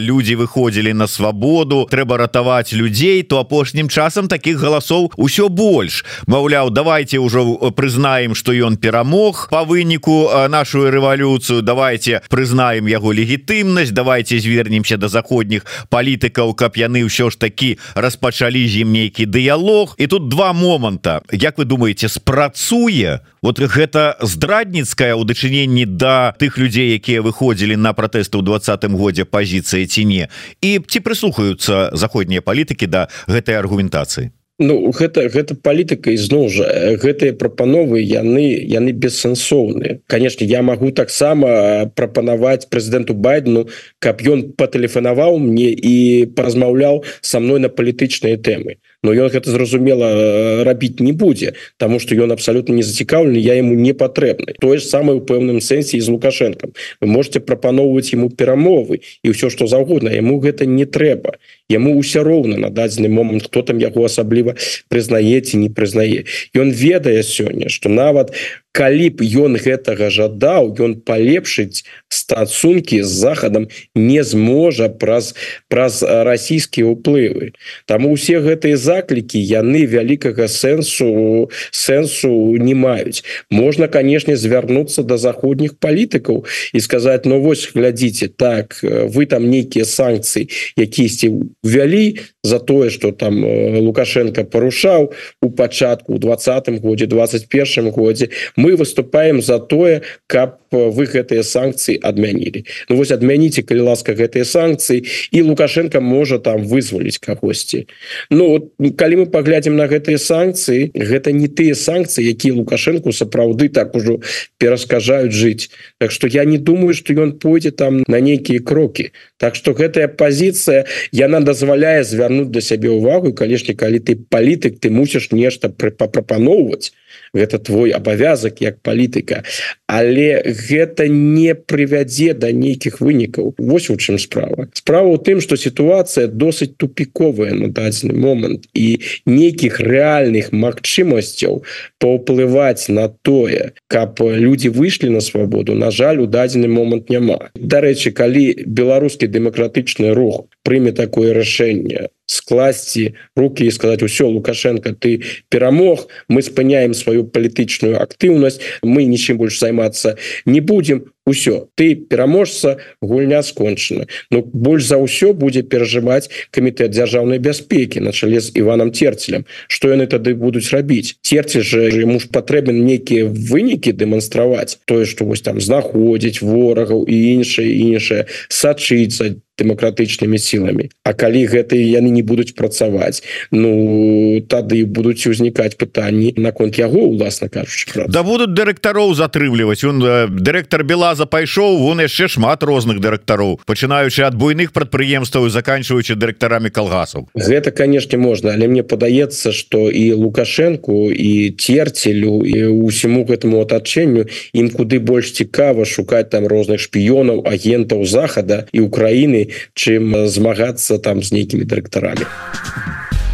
людзі 0.00 0.40
выходзілі 0.40 0.92
на 0.96 1.06
свабоду 1.06 1.84
трэба 1.90 2.16
ратаваць 2.16 2.72
людзей 2.72 3.22
то 3.22 3.38
апошнім 3.44 3.88
часам 3.88 4.28
таких 4.28 4.58
галасоў 4.58 5.12
усё 5.16 5.48
больш. 5.48 6.04
Маўляў 6.26 6.70
давайте 6.70 7.18
ўжо 7.18 7.70
прызнаем 7.76 8.34
что 8.34 8.52
ён 8.52 8.76
перамог 8.76 9.48
по 9.50 9.64
выніку 9.64 10.13
нашу 10.48 10.90
рэвалюцыю 10.90 11.62
давайте 11.62 12.22
прызнаем 12.30 12.86
яго 12.86 13.12
легітымнасць 13.12 13.94
давайте 13.94 14.38
звернемся 14.38 14.96
до 14.96 15.08
заходніх 15.08 15.66
палітыкаў 15.88 16.54
каб 16.54 16.76
яны 16.76 17.04
ўсё 17.06 17.30
ж 17.30 17.38
такі 17.38 17.78
распачалі 17.94 18.64
з 18.68 18.84
ім 18.84 18.92
нейкі 18.92 19.26
дыялог. 19.26 19.94
І 19.98 20.06
тут 20.06 20.28
два 20.28 20.52
моманта. 20.52 21.22
Як 21.32 21.58
вы 21.58 21.64
думаете 21.64 22.08
спрацуе 22.08 23.20
вот 23.42 23.60
гэта 23.60 24.16
здрадніцкая 24.20 25.14
ў 25.14 25.24
дачыненні 25.24 25.84
да 25.84 26.34
тых 26.38 26.56
людзей 26.58 26.96
якія 26.96 27.20
выходзілі 27.20 27.76
на 27.76 27.92
пратэсты 27.92 28.38
ў 28.38 28.42
двадцатым 28.42 28.96
годзе 28.96 29.24
пазіцыі 29.24 29.86
ці 29.86 30.04
не? 30.04 30.28
І 30.60 30.80
ці 30.80 30.98
прыслухаюцца 31.00 31.92
заходнія 31.92 32.40
палітыкі 32.40 32.86
да 32.86 33.08
гэтай 33.28 33.60
аргументацыі 33.60 34.32
Ну 34.58 34.92
гэта 34.94 35.26
гэта 35.34 35.56
палітыка 35.58 36.14
ізноў 36.14 36.46
жа. 36.46 36.66
Гэтыя 37.02 37.34
прапановы 37.34 37.98
яны 37.98 38.44
яны 38.70 38.94
бессэнсоўныя. 38.94 39.98
Канешне 40.06 40.46
я 40.46 40.62
магу 40.62 40.92
таксама 40.94 41.90
прапанаваць 41.98 42.70
прэзідэнту 42.70 43.18
байдену 43.18 43.66
каб 43.98 44.22
ён 44.22 44.54
патэлефанаваў 44.54 45.42
мне 45.42 45.74
і 45.74 46.30
паразмаўляў 46.38 47.02
са 47.20 47.42
мной 47.42 47.66
на 47.66 47.68
палітычныя 47.68 48.38
тэмы 48.38 48.78
но 49.04 49.12
ён 49.12 49.28
гэта 49.28 49.52
зразумела 49.52 50.64
рабіць 50.64 50.98
не 50.98 51.12
будзе 51.12 51.54
тому 51.76 52.00
что 52.00 52.16
ён 52.16 52.32
абсолютно 52.32 52.72
не 52.74 52.82
зацікаўлены 52.82 53.36
я 53.38 53.54
ему 53.60 53.76
не 53.76 53.92
патрэбны 53.92 54.56
тое 54.58 54.80
ж 54.80 54.88
самае 54.88 55.20
у 55.20 55.22
пэўным 55.22 55.60
сэнсе 55.60 56.00
з 56.00 56.08
лукашенком. 56.08 56.72
Вы 57.00 57.06
можете 57.06 57.40
прапаноўваць 57.40 58.10
ему 58.16 58.30
перамовы 58.30 59.04
і 59.22 59.30
ўсё 59.30 59.50
что 59.52 59.68
заўгодна 59.68 60.08
ему 60.08 60.40
гэта 60.40 60.66
не 60.66 60.88
трэба 60.88 61.36
яму 61.68 61.94
ўсё 62.00 62.24
роўна 62.24 62.56
на 62.56 62.70
дадзены 62.70 63.08
момант 63.08 63.46
хто 63.46 63.62
там 63.62 63.78
яго 63.78 64.04
асабліва 64.08 64.56
прызнаеце 64.88 65.60
не 65.60 65.68
прызнае 65.68 66.24
ён 66.56 66.72
ведае 66.72 67.22
сёння 67.22 67.68
что 67.68 67.88
нават 67.88 68.32
калі 68.74 69.06
б 69.14 69.22
ён 69.22 69.54
гэтага 69.54 70.10
жадаў 70.10 70.74
ён 70.82 70.98
палепшыць 71.06 71.86
стасункі 72.10 73.06
з 73.06 73.10
захадам 73.22 73.68
не 73.94 74.22
зможа 74.26 74.90
праз 74.90 75.34
праз 75.70 76.02
расійскія 76.02 76.90
ўплывы. 76.90 77.54
Там 77.86 78.10
усе 78.10 78.42
гэтыя 78.42 78.74
заклікі 78.74 79.38
яны 79.38 79.86
вялікага 79.86 80.50
сэнсу 80.50 81.50
сэнсу 81.70 82.58
не 82.58 82.74
маюць. 82.74 83.22
Можна 83.46 83.86
канешне 83.86 84.34
звярнуцца 84.34 85.06
до 85.06 85.22
заходніх 85.22 85.78
палітыкаў 85.78 86.42
і 86.74 86.78
сказаць 86.82 87.30
ну 87.30 87.38
вось 87.38 87.70
глядзіце 87.70 88.34
так 88.34 88.82
вы 88.82 89.30
там 89.30 89.46
нейкія 89.46 89.86
санкцыі 89.86 90.50
якісьці 90.74 91.30
ввялі 91.62 92.18
за 92.42 92.58
тое 92.58 92.90
что 92.90 93.14
там 93.14 93.38
лукашенко 93.86 94.42
парушаў 94.42 95.14
у 95.42 95.50
пачатку 95.50 96.14
у 96.14 96.18
двадцатым 96.18 96.82
годзе 96.82 97.06
21 97.06 97.94
годзе 97.94 98.34
мы 98.56 98.63
выступаем 98.72 99.42
за 99.42 99.58
тое 99.58 100.02
каб 100.26 100.64
вы 100.74 101.06
гэтыя 101.06 101.42
санкцыі 101.46 102.00
адмянілі. 102.02 102.64
Ну 102.88 102.96
вось 102.96 103.12
адмяніце 103.14 103.62
калі 103.62 103.86
ласка 103.92 104.14
гэтыя 104.16 104.44
санкцыі 104.44 105.04
і 105.30 105.42
лукашенко 105.42 106.00
можа 106.00 106.38
там 106.38 106.66
вызваліць 106.66 107.18
кагосьці. 107.18 107.86
Ну 108.30 108.48
вот, 108.48 108.96
калі 108.96 109.24
мы 109.24 109.26
паглядзім 109.30 109.76
на 109.76 109.86
гэтыя 109.86 110.18
санкцыі 110.18 110.90
гэта 110.94 111.32
не 111.32 111.46
тыя 111.48 111.74
санкцыі 111.78 112.26
якія 112.26 112.54
лукашенко 112.54 113.12
сапраўды 113.12 113.68
так 113.68 113.94
ужо 113.94 114.18
пераскажаюць 114.58 115.32
жыць. 115.32 115.70
Так 115.98 116.10
что 116.10 116.26
я 116.26 116.44
не 116.44 116.58
думаю 116.58 116.94
что 116.94 117.14
ён 117.14 117.38
пойдзе 117.38 117.70
там 117.70 118.02
на 118.08 118.20
нейкія 118.20 118.60
крокі. 118.60 119.12
Так 119.38 119.54
что 119.54 119.72
гэтая 119.72 120.08
пазіцыя 120.08 120.86
яна 121.12 121.40
дазваляе 121.40 122.02
звярнуць 122.04 122.50
да 122.50 122.60
сябе 122.60 122.90
ўвагу 122.90 123.34
канешне 123.34 123.74
калі 123.74 123.98
ты 124.00 124.16
палітык 124.16 124.80
ты 124.80 124.90
мусіш 124.90 125.30
нешта 125.30 125.68
прапаноўваць 125.68 126.92
гэта 127.34 127.58
твой 127.58 127.90
абавязак 127.90 128.62
як 128.62 128.80
палітыка. 128.80 129.42
Але 129.86 130.42
гэта 130.46 131.08
не 131.08 131.54
прывядзе 131.54 132.32
до 132.32 132.46
да 132.46 132.52
нейкіх 132.52 133.00
вынікаў. 133.00 133.54
Вось 133.58 133.90
у 133.90 133.96
чым 133.96 134.18
справа. 134.18 134.68
Справа 134.72 135.08
у 135.08 135.18
тым 135.18 135.40
что 135.40 135.56
сітуацыя 135.56 136.26
досыць 136.26 136.76
тупіковая 136.76 137.52
на 137.54 137.68
дадзены 137.68 138.14
момант. 138.14 138.68
І 138.74 139.00
нейкіх 139.26 139.80
рэальных 139.80 140.52
магчымасцяў 140.52 141.64
паўплываць 141.98 142.88
на 142.88 143.08
тое 143.08 143.72
каб 143.88 144.20
люди 144.20 144.68
выйшлі 144.68 145.10
на 145.10 145.20
свабоду 145.20 145.74
на 145.74 145.90
жаль 145.90 146.20
у 146.20 146.26
дадзены 146.26 146.68
момант 146.68 147.10
няма. 147.10 147.50
Дарэчы 147.54 148.10
калі 148.12 148.64
беларускі 148.66 149.26
дэмакратычны 149.26 150.14
рух 150.14 150.46
прыме 150.64 150.92
такое 150.92 151.32
рашэнне 151.36 152.08
скласці 152.26 153.14
руки 153.36 153.64
і 153.64 153.70
сказать 153.70 154.02
усё 154.02 154.28
лукашенко 154.28 154.92
ты 154.92 155.22
перамог 155.48 156.08
мы 156.28 156.42
спыняем 156.42 156.94
сваю 156.94 157.24
палітычную 157.24 158.00
актыўнасць 158.00 158.60
мы 158.82 159.04
нічым 159.04 159.38
больш 159.38 159.60
займацца 159.60 160.16
не 160.44 160.60
будем 160.60 161.13
усё. 161.26 161.68
Ты 161.74 161.94
пераможца 161.94 162.78
гульня 163.00 163.42
скончана. 163.42 164.06
Ну, 164.30 164.42
больш 164.42 164.84
за 164.84 164.96
ўсё 164.96 165.32
будзе 165.32 165.62
перажываць 165.62 166.28
камітэт 166.50 166.90
дзяржаўнай 166.92 167.38
бяспекі 167.38 168.00
на 168.00 168.12
чале 168.12 168.40
з 168.40 168.52
иваном 168.54 168.92
терцелем 168.92 169.44
что 169.68 169.88
яны 169.88 170.06
тады 170.06 170.34
будуць 170.34 170.70
рабіць? 170.70 171.16
Терці 171.22 171.60
же 171.60 171.88
ему 171.88 172.20
ж 172.20 172.28
патрэбен 172.28 172.84
нейкія 172.84 173.26
вынікі 173.26 173.92
дэманстраваць. 173.92 174.78
Тое 174.84 175.04
что 175.04 175.24
вось 175.24 175.40
там 175.40 175.60
знаходзіць 175.60 176.42
ворагаў 176.42 177.04
і 177.08 177.16
іншае 177.40 177.68
іншае 177.68 178.26
сачыцца 178.48 179.36
дэмакратычнымі 179.58 180.38
сіламі. 180.38 180.90
А 181.04 181.14
калі 181.14 181.46
гэтыя 181.46 181.78
яны 181.78 182.10
не 182.10 182.22
будуць 182.26 182.54
працаваць 182.58 183.22
Ну 183.54 184.42
тады 184.50 184.84
будуць 184.84 185.26
узнікаць 185.30 185.78
пытанні 185.78 186.34
наконт 186.36 186.78
яго 186.78 187.06
уласна 187.06 187.48
кажучы 187.48 188.06
да 188.08 188.22
будут 188.22 188.54
дырэктароў 188.54 189.14
затрымліваць. 189.14 189.84
Он 189.84 190.02
э, 190.02 190.26
дырэктар 190.28 190.82
белаза 191.14 191.26
пайшоў 191.30 191.78
вон 191.78 192.02
яшчэ 192.02 192.26
шмат 192.26 192.64
розных 192.66 192.98
дырэктароў 192.98 193.62
пачынаючы 193.70 194.26
ад 194.26 194.34
буйных 194.34 194.72
прадпрыемстваў 194.74 195.46
заканчиваючы 195.48 196.18
дырэктарамі 196.18 196.74
калгасаў. 196.74 197.30
Гэта 197.38 197.70
канешне 197.70 198.18
можна 198.18 198.50
але 198.50 198.66
мне 198.66 198.82
падаецца 198.82 199.52
что 199.54 199.90
і 199.90 200.10
лукашенко 200.18 201.14
і 201.14 201.54
терцелю 201.54 202.42
і 202.42 202.82
усіму 202.82 203.22
гэтаму 203.30 203.62
атачэнню 203.62 204.26
ім 204.58 204.70
куды 204.74 204.98
больш 204.98 205.30
цікава 205.38 205.86
шукаць 205.86 206.34
там 206.34 206.50
розных 206.50 206.82
шпіёнаў 206.82 207.46
агентаў 207.46 208.02
захада 208.04 208.66
і 208.72 208.82
Украіны 208.90 209.54
чым 209.74 210.26
змагацца 210.26 210.98
там 210.98 211.22
з 211.22 211.30
нейкімі 211.30 211.62
дырэктарамі 211.62 212.26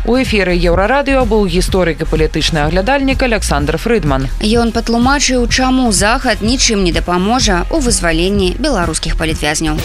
у 0.05 0.17
эфиры 0.17 0.55
еўрарадыо 0.57 1.25
быў 1.29 1.47
гісторык 1.47 2.03
і 2.03 2.09
палітычны 2.09 2.65
аглядальнік 2.67 3.23
александр 3.23 3.77
фрыдман. 3.77 4.29
Ён 4.41 4.73
патлумачыў 4.73 5.47
чаму 5.49 5.93
захад 5.93 6.41
нічым 6.41 6.85
не 6.85 6.93
дапаможа 6.93 7.67
у 7.71 7.81
вызваленні 7.85 8.57
беларускіх 8.59 9.17
палітвязняў. 9.17 9.77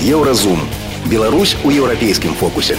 Еўразум. 0.00 0.60
Беларусь 1.06 1.56
у 1.64 1.70
еўрапейскім 1.70 2.34
фокусе. 2.34 2.76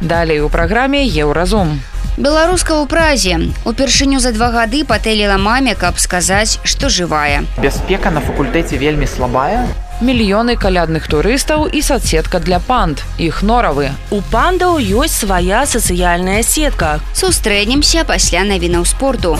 Далей 0.00 0.40
у 0.40 0.48
праграме 0.48 1.04
еўразум. 1.04 1.80
Беларуска 2.16 2.74
ў 2.74 2.86
празе. 2.90 3.36
Упершыню 3.64 4.18
за 4.18 4.32
два 4.32 4.50
гады 4.50 4.82
патэліла 4.84 5.38
маме 5.38 5.74
каб 5.78 6.00
сказаць 6.02 6.58
што 6.64 6.88
жывая. 6.88 7.44
Бяспека 7.62 8.10
на 8.10 8.20
факультэце 8.20 8.74
вельмі 8.74 9.06
слабая 9.06 9.68
мільёны 10.00 10.56
калядных 10.56 11.08
турыстаў 11.08 11.66
і 11.66 11.82
соцсетка 11.82 12.38
для 12.38 12.58
панд. 12.58 13.02
Іх 13.18 13.42
норавы. 13.42 13.90
У 14.10 14.20
пандаў 14.20 14.78
ёсць 14.78 15.24
свая 15.24 15.66
сацыяльная 15.66 16.42
сетка. 16.42 17.00
Сустрэнемся 17.14 18.04
пасля 18.04 18.44
навінаў 18.44 18.86
спорту. 18.86 19.36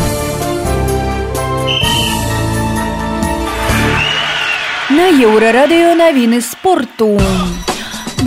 На 4.90 5.06
еўрарадыё 5.12 5.94
навіны 5.94 6.40
спорту. 6.42 7.18
у 7.18 7.57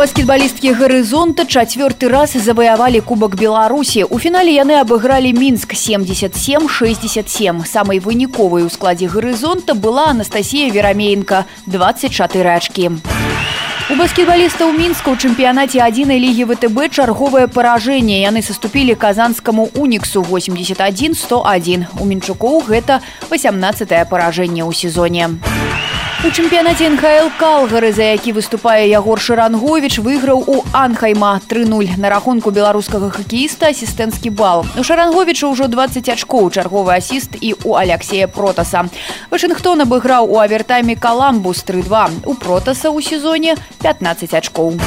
баскетбалісткі 0.01 0.71
гарызонта 0.73 1.43
чацвёрты 1.45 2.09
раз 2.09 2.33
заваявалі 2.33 3.01
кубак 3.05 3.35
беларусі. 3.37 4.01
У 4.09 4.17
фінале 4.17 4.49
яны 4.49 4.81
абыгралі 4.81 5.29
мінск 5.29 5.77
77 5.77 6.65
67 6.65 7.61
самай 7.69 8.01
выніковай 8.01 8.65
у 8.65 8.69
складзе 8.73 9.05
гарызонта 9.05 9.77
была 9.77 10.09
анастасія 10.09 10.73
верамеенко 10.73 11.45
24 11.67 12.49
ачкі. 12.49 12.89
У 13.91 13.95
баскетбалістаў 14.01 14.73
мінска 14.73 15.13
ў 15.13 15.21
чэмпіянаце 15.21 15.85
адзінай 15.85 16.17
лігі 16.17 16.49
втб 16.49 16.89
чарговае 16.89 17.45
паражэнне. 17.45 18.25
Яны 18.25 18.41
саступілі 18.41 18.97
казанскаму 18.97 19.69
уніксу 19.77 20.25
81 20.25 21.13
101 21.13 21.85
у 22.01 22.03
мінчукоў 22.09 22.65
гэта 22.65 23.05
18 23.29 24.09
паражэнне 24.09 24.65
ў 24.65 24.73
сезоне. 24.73 25.29
у 25.29 25.90
У 26.21 26.29
чэмпіянаце 26.29 26.85
НХл 26.85 27.31
калгары, 27.41 27.89
за 27.97 28.13
які 28.13 28.35
выступае 28.37 28.85
ягор 28.85 29.17
Шрангович 29.17 29.97
выйграў 30.05 30.43
у 30.45 30.61
Анхайма 30.69 31.41
3-0 31.49 31.97
на 31.97 32.11
рахунку 32.13 32.53
беларускага 32.53 33.09
хакеіста 33.09 33.73
асістэнцкі 33.73 34.29
бал. 34.29 34.61
У 34.77 34.85
Шаранговіча 34.85 35.49
ўжо 35.49 35.65
20 35.65 36.13
ачкоў 36.13 36.53
чарговы 36.53 36.93
асіст 36.93 37.41
і 37.41 37.57
у 37.65 37.73
Алексея 37.73 38.29
Протаса. 38.29 38.85
Вашынгтон 39.33 39.81
абыграў 39.81 40.29
у 40.29 40.37
авертайме 40.37 40.93
каламбус 40.93 41.65
3-2 41.65 42.29
у 42.29 42.37
Протаса 42.37 42.93
ў 42.93 43.01
сезоне 43.01 43.57
15 43.81 44.37
ачкоў. 44.37 44.77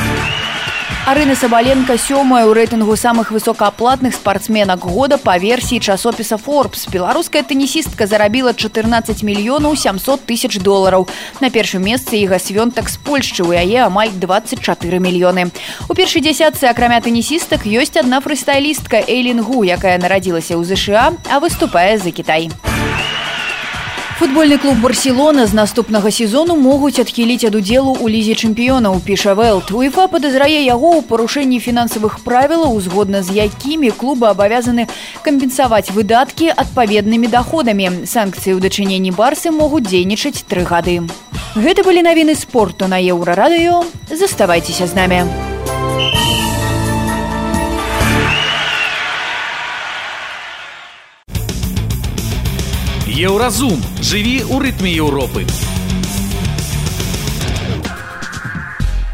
Арына 1.07 1.37
Сабаленко 1.37 1.99
сёмая 1.99 2.49
ў 2.49 2.57
рэйтынгу 2.57 2.97
самых 2.97 3.29
высокааплатных 3.31 4.17
спартсменак 4.17 4.89
года 4.89 5.19
па 5.21 5.37
версіі 5.37 5.79
часопіса 5.79 6.41
Forbes. 6.41 6.89
Беларуская 6.89 7.45
тэнісістка 7.45 8.09
зарабіла 8.09 8.55
14 8.57 9.23
мільёнаў 9.23 9.77
700 9.77 10.25
тысяч 10.25 10.57
долараў. 10.59 11.07
На 11.45 11.53
першым 11.53 11.85
месцы 11.85 12.17
іга 12.25 12.41
свёнтак 12.41 12.89
з 12.89 12.97
Польшчы 12.97 13.45
ў 13.45 13.63
яе 13.63 13.85
амаль 13.85 14.17
24 14.17 14.99
мільёны. 14.99 15.53
У 15.89 15.95
першай 15.95 16.25
дзясятцы 16.25 16.65
акрамя 16.73 17.05
тэнісістак 17.05 17.69
ёсць 17.69 18.01
адна 18.01 18.25
фрыстайлістка 18.25 19.05
Эйлінгу, 19.05 19.61
якая 19.61 20.01
нарадзілася 20.01 20.57
ў 20.57 20.65
ЗША, 20.65 21.13
а 21.29 21.37
выступае 21.39 22.01
за 22.01 22.17
Кітай. 22.17 22.49
Футбольны 24.19 24.59
клуб 24.59 24.79
Барселона 24.81 25.47
з 25.47 25.53
наступнага 25.53 26.11
сезону 26.11 26.55
могуць 26.57 27.01
адхіліць 27.03 27.43
ад 27.51 27.59
удзелу 27.59 27.99
ў 27.99 28.15
лізе 28.15 28.39
чэмпіёнаў 28.39 29.03
піша 29.03 29.35
Вэлт. 29.35 29.75
УЕФА 29.75 30.07
падазрае 30.07 30.63
яго 30.63 30.95
ў 30.95 31.03
парушэнні 31.03 31.59
фінансавых 31.59 32.23
правілаў, 32.23 32.79
узгодна 32.79 33.27
з 33.27 33.35
якімі 33.43 33.91
клубы 33.91 34.31
абавязаны 34.31 34.87
кампенсаваць 35.27 35.91
выдаткі 35.91 36.55
адпаведнымі 36.55 37.27
даходамі. 37.27 38.07
Санкцыі 38.07 38.55
ў 38.55 38.63
дачыненні 38.63 39.11
барсы 39.11 39.51
могуць 39.51 39.91
дзейнічаць 39.91 40.47
тры 40.47 40.63
гады. 40.63 41.03
Гэта 41.59 41.83
былі 41.83 42.07
навіны 42.07 42.39
спорту 42.39 42.87
на 42.87 43.03
еўрарадыё. 43.03 43.83
Заставайцеся 44.15 44.87
з 44.87 44.95
намі. 44.95 45.27
Еўразум 53.15 53.79
жыві 54.03 54.43
ў 54.43 54.59
рытме 54.59 54.91
Еўропы. 54.91 55.47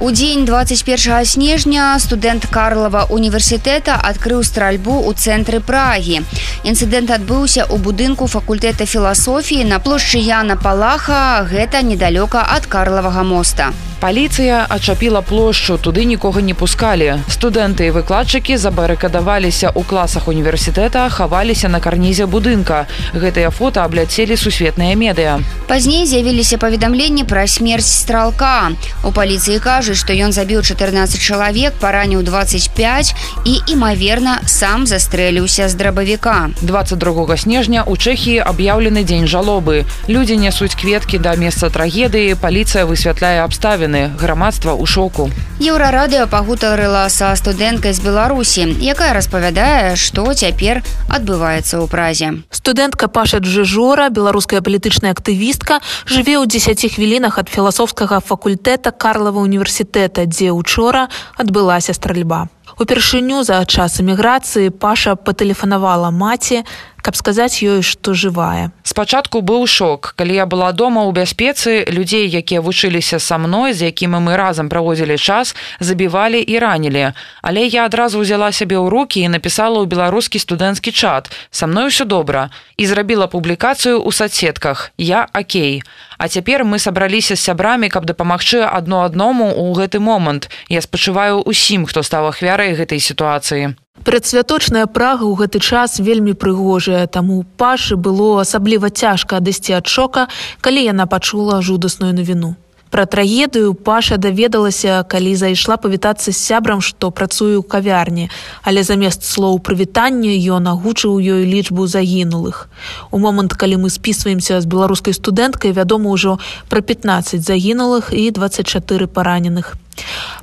У 0.01 0.09
дзень 0.09 0.47
21 0.49 1.29
снежня 1.29 1.99
студэнт 2.01 2.47
Карлава 2.49 3.05
універсітэта 3.13 4.01
адкрыў 4.01 4.41
стральбу 4.41 5.05
ў 5.05 5.13
цэнтры 5.13 5.61
прагі. 5.61 6.25
Інцыдэнт 6.65 7.13
адбыўся 7.13 7.69
ў 7.69 7.77
будынку 7.77 8.25
факультэта 8.25 8.89
філасофіі 8.89 9.69
на 9.69 9.85
плошчы 9.85 10.17
Яна 10.17 10.57
Палаха, 10.57 11.45
гэта 11.45 11.85
недалёка 11.85 12.41
ад 12.41 12.65
карлавага 12.65 13.21
моста. 13.21 13.69
Паліцыя 14.01 14.65
ачапіла 14.65 15.21
плошчу, 15.21 15.77
туды 15.77 16.09
нікога 16.09 16.41
не 16.41 16.55
пускалі. 16.57 17.21
Студэнты 17.29 17.93
і 17.93 17.93
выкладчыкі 17.93 18.57
забарыкадаваліся 18.57 19.69
ў 19.77 19.85
класах 19.85 20.25
універсітэта, 20.25 21.05
хаваліся 21.13 21.69
на 21.69 21.85
карнізе 21.85 22.25
будынка. 22.25 22.89
Гэтыя 23.13 23.53
фота 23.53 23.85
абляцелі 23.85 24.41
сусветныя 24.41 24.97
медыа. 24.97 25.45
Пазней 25.69 26.09
з'явіліся 26.09 26.57
паведамленні 26.57 27.29
пра 27.29 27.45
смерць 27.45 27.93
стралка. 27.93 28.73
У 29.05 29.13
паліцыі 29.13 29.61
кажуць, 29.61 30.01
што 30.01 30.17
ён 30.17 30.33
забіў 30.33 30.65
14 30.65 31.21
чалавек, 31.21 31.77
параніў 31.77 32.25
25 32.25 33.13
і, 33.45 33.61
імаверна, 33.69 34.41
сам 34.49 34.89
застрэліўся 34.89 35.69
з 35.69 35.77
драбавіка. 35.77 36.49
22 36.65 37.37
снежня 37.37 37.85
у 37.85 38.01
Чэхіі 38.01 38.49
аб'яўлены 38.49 39.05
дзень 39.05 39.29
жалобы. 39.29 39.85
Людзі 40.09 40.41
нясуць 40.41 40.73
кветкі 40.73 41.21
да 41.21 41.37
месца 41.37 41.69
трагедыі, 41.69 42.41
паліцыя 42.41 42.89
высвятляе 42.89 43.45
абставіны 43.45 43.90
раёны 43.91 44.17
грамадства 44.17 44.73
ў 44.73 44.87
шоку. 44.87 45.31
Еўрарадыо 45.61 46.27
пагутарыла 46.27 47.09
са 47.11 47.35
студэнткай 47.37 47.93
з 47.93 48.01
беларусі 48.01 48.65
якая 48.81 49.13
распавядае 49.13 49.97
што 49.97 50.33
цяпер 50.33 50.83
адбываецца 51.11 51.83
ў 51.83 51.87
празе. 51.91 52.29
Студэнтка 52.51 53.09
паша 53.09 53.39
джыжора 53.39 54.09
беларуская 54.09 54.63
палітычная 54.63 55.13
актывістка 55.13 55.81
жыве 56.07 56.39
ў 56.39 56.47
дзесяці 56.47 56.89
хвілінах 56.95 57.39
ад 57.39 57.49
філасофскага 57.51 58.21
факультэта 58.21 58.95
карлава 58.95 59.43
універсітэта 59.43 60.27
дзе 60.27 60.55
учора 60.55 61.09
адбылася 61.37 61.93
стральба. 61.93 62.49
Упершыню 62.81 63.43
за 63.45 63.61
час 63.67 64.01
эміграцыі 64.01 64.71
паша 64.71 65.13
патэлефанавала 65.13 66.09
маці 66.09 66.63
каб 67.03 67.17
сказаць 67.17 67.63
ёй 67.63 67.83
што 67.83 68.15
жывая. 68.15 68.71
Спачатку 68.83 69.41
быў 69.41 69.67
шок. 69.67 70.15
Калі 70.17 70.35
я 70.35 70.47
была 70.47 70.73
дома 70.73 71.05
ў 71.07 71.13
бяспецы 71.13 71.85
людзей 71.89 72.29
якія 72.29 72.61
вучыліся 72.61 73.19
са 73.19 73.39
мной 73.39 73.73
з 73.73 73.91
якімі 73.91 74.21
мы 74.21 74.37
разам 74.37 74.69
праводзілі 74.69 75.19
час 75.19 75.55
забівалі 75.81 76.41
і 76.41 76.59
ранілі. 76.59 77.13
Але 77.43 77.67
я 77.67 77.85
адразу 77.85 78.21
ўзяла 78.21 78.53
сябе 78.53 78.77
ў 78.77 78.89
руки 78.89 79.21
і 79.21 79.33
напісала 79.33 79.81
ў 79.81 79.87
беларускі 79.87 80.39
студэнцкі 80.39 80.93
чат. 80.93 81.33
Са 81.51 81.67
мной 81.67 81.89
усё 81.89 82.05
добра. 82.05 82.51
І 82.77 82.87
зрабіла 82.87 83.27
публікацыю 83.27 84.01
ў 84.01 84.11
соцсетках 84.13 84.93
я 84.97 85.29
Окей 85.33 85.83
а 86.21 86.29
цяпер 86.29 86.65
мы 86.69 86.79
сабраліся 86.79 87.35
з 87.35 87.41
сябрамі 87.41 87.89
каб 87.89 88.05
дапамагчы 88.05 88.61
адно 88.61 89.09
адному 89.09 89.49
ў 89.49 89.73
гэты 89.73 90.05
момант. 90.05 90.53
Я 90.69 90.85
спачуваю 90.85 91.41
усім 91.41 91.89
хто 91.89 92.05
стаў 92.05 92.29
ахвярай 92.29 92.77
гэтай 92.77 93.01
сітуацыі 93.01 93.73
Предсвяточная 94.05 94.87
прага 94.89 95.29
ў 95.29 95.37
гэты 95.45 95.61
час 95.61 96.01
вельмі 96.01 96.33
прыгожая, 96.33 97.05
таму 97.07 97.45
пашы 97.61 98.01
было 98.01 98.41
асабліва 98.41 98.89
цяжка 98.89 99.37
адысці 99.37 99.77
ад 99.77 99.93
шока, 99.93 100.25
калі 100.65 100.81
яна 100.89 101.05
пачула 101.05 101.61
жудасную 101.61 102.17
навіну. 102.17 102.57
Пра 102.91 103.07
трагедыю 103.07 103.75
паша 103.75 104.17
даведалася, 104.19 105.05
калі 105.07 105.35
зайшла 105.39 105.77
павітацца 105.79 106.33
з 106.33 106.37
сябрам, 106.37 106.81
што 106.83 107.11
працую 107.15 107.63
ў 107.63 107.65
кавярні, 107.65 108.31
але 108.67 108.83
замест 108.83 109.23
слоў 109.23 109.63
прывітання 109.63 110.35
ён 110.35 110.67
агучыў 110.75 111.23
ёй 111.23 111.47
лічбу 111.47 111.87
загінулых. 111.87 112.67
У 113.15 113.23
момант, 113.23 113.55
калі 113.55 113.87
мы 113.87 113.95
спісваемся 113.95 114.59
з 114.61 114.67
беларускай 114.67 115.15
студэнткай, 115.15 115.71
вядома 115.71 116.11
ўжо 116.11 116.43
пра 116.67 116.83
15 116.83 117.39
загінулых 117.39 118.11
і 118.11 118.31
24 118.35 119.07
параненых. 119.07 119.79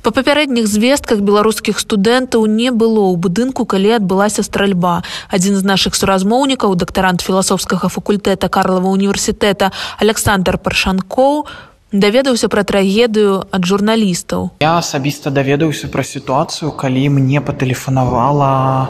Па 0.02 0.12
папярэдніх 0.16 0.68
звестках 0.68 1.20
беларускіх 1.20 1.80
студэнтаў 1.82 2.46
не 2.48 2.72
было 2.72 3.12
ў 3.12 3.16
будынку, 3.20 3.66
калі 3.66 4.00
адбылася 4.00 4.44
стральба. 4.46 5.04
Адзін 5.34 5.58
з 5.58 5.64
нашых 5.68 5.98
суразмоўнікаў, 6.00 6.76
дактарант 6.80 7.26
філасофскага 7.26 7.90
факультэта 7.90 8.48
Карлава 8.48 8.88
універсітэта 8.94 9.72
Александр 10.00 10.58
Паршанкоў, 10.58 11.48
даведаўся 11.92 12.50
пра 12.52 12.64
трагедыю 12.64 13.48
ад 13.52 13.64
журналістаў. 13.66 14.52
Я 14.60 14.78
асабіста 14.78 15.32
даведаўся 15.32 15.88
пра 15.88 16.04
сітуацыю, 16.04 16.72
калі 16.72 17.10
мне 17.10 17.40
патэлефанавала 17.40 18.90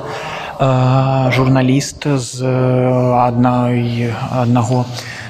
э, 0.57 1.31
журналіст 1.31 2.07
з 2.07 2.41
адной 3.21 4.09
аднаго 4.31 4.85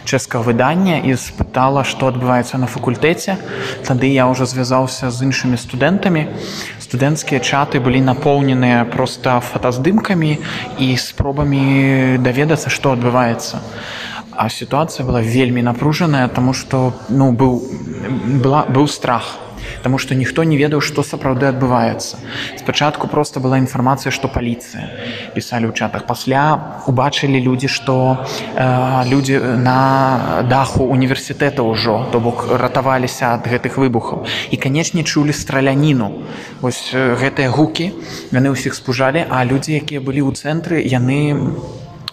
чэшскага 0.08 0.48
выдання 0.48 1.04
і 1.04 1.20
спытала 1.20 1.84
што 1.84 2.08
адбываецца 2.08 2.56
на 2.56 2.72
факультэце. 2.72 3.36
Тады 3.84 4.08
я 4.08 4.32
ўжо 4.32 4.48
звязаўся 4.48 5.12
з 5.12 5.28
іншымі 5.28 5.60
студэнтамі. 5.60 6.32
Студэнцкія 6.80 7.44
чаты 7.44 7.84
былі 7.84 8.00
напоўненыя 8.00 8.88
проста 8.88 9.44
фотаздымкамі 9.44 10.40
і 10.80 10.88
спробамі 10.96 12.16
даведацца 12.24 12.72
што 12.72 12.96
адбываецца 12.96 13.60
а 14.38 14.50
сітуацыя 14.50 15.06
была 15.06 15.22
вельмі 15.22 15.66
напружаная 15.66 16.28
тому 16.30 16.54
што 16.54 16.94
ну 17.10 17.34
быў 17.34 17.60
была 18.46 18.66
быў 18.70 18.88
страх 18.88 19.48
Таму 19.84 19.98
што 19.98 20.16
ніхто 20.16 20.44
не 20.44 20.58
ведаў, 20.58 20.82
што 20.82 21.04
сапраўды 21.04 21.48
адбываецца. 21.50 22.18
Спачатку 22.60 23.08
проста 23.08 23.40
была 23.40 23.60
інфармацыя, 23.62 24.12
што 24.12 24.28
паліцыя 24.28 24.90
пісалі 25.36 25.70
ў 25.70 25.74
чатах. 25.74 26.06
пасля 26.08 26.84
убачылі 26.88 27.40
людзі, 27.40 27.68
што 27.68 28.26
э, 28.56 29.10
людзі 29.10 29.40
на 29.60 30.44
даху 30.50 30.84
універсітэта 30.84 31.64
ўжо, 31.64 32.06
то 32.12 32.20
бок 32.20 32.48
ратаваліся 32.52 33.34
ад 33.36 33.48
гэтых 33.48 33.78
выбухаў. 33.78 34.26
І, 34.52 34.58
канечне, 34.58 35.04
чулі 35.04 35.34
страляніну. 35.34 36.24
Вось 36.62 36.94
гэтыя 36.94 37.50
гукі 37.50 37.92
яны 38.32 38.54
ўсіх 38.54 38.74
спужалі, 38.74 39.26
а 39.30 39.44
людзі, 39.44 39.78
якія 39.78 40.02
былі 40.02 40.24
ў 40.28 40.32
цэнтры, 40.34 40.82
яны 40.84 41.52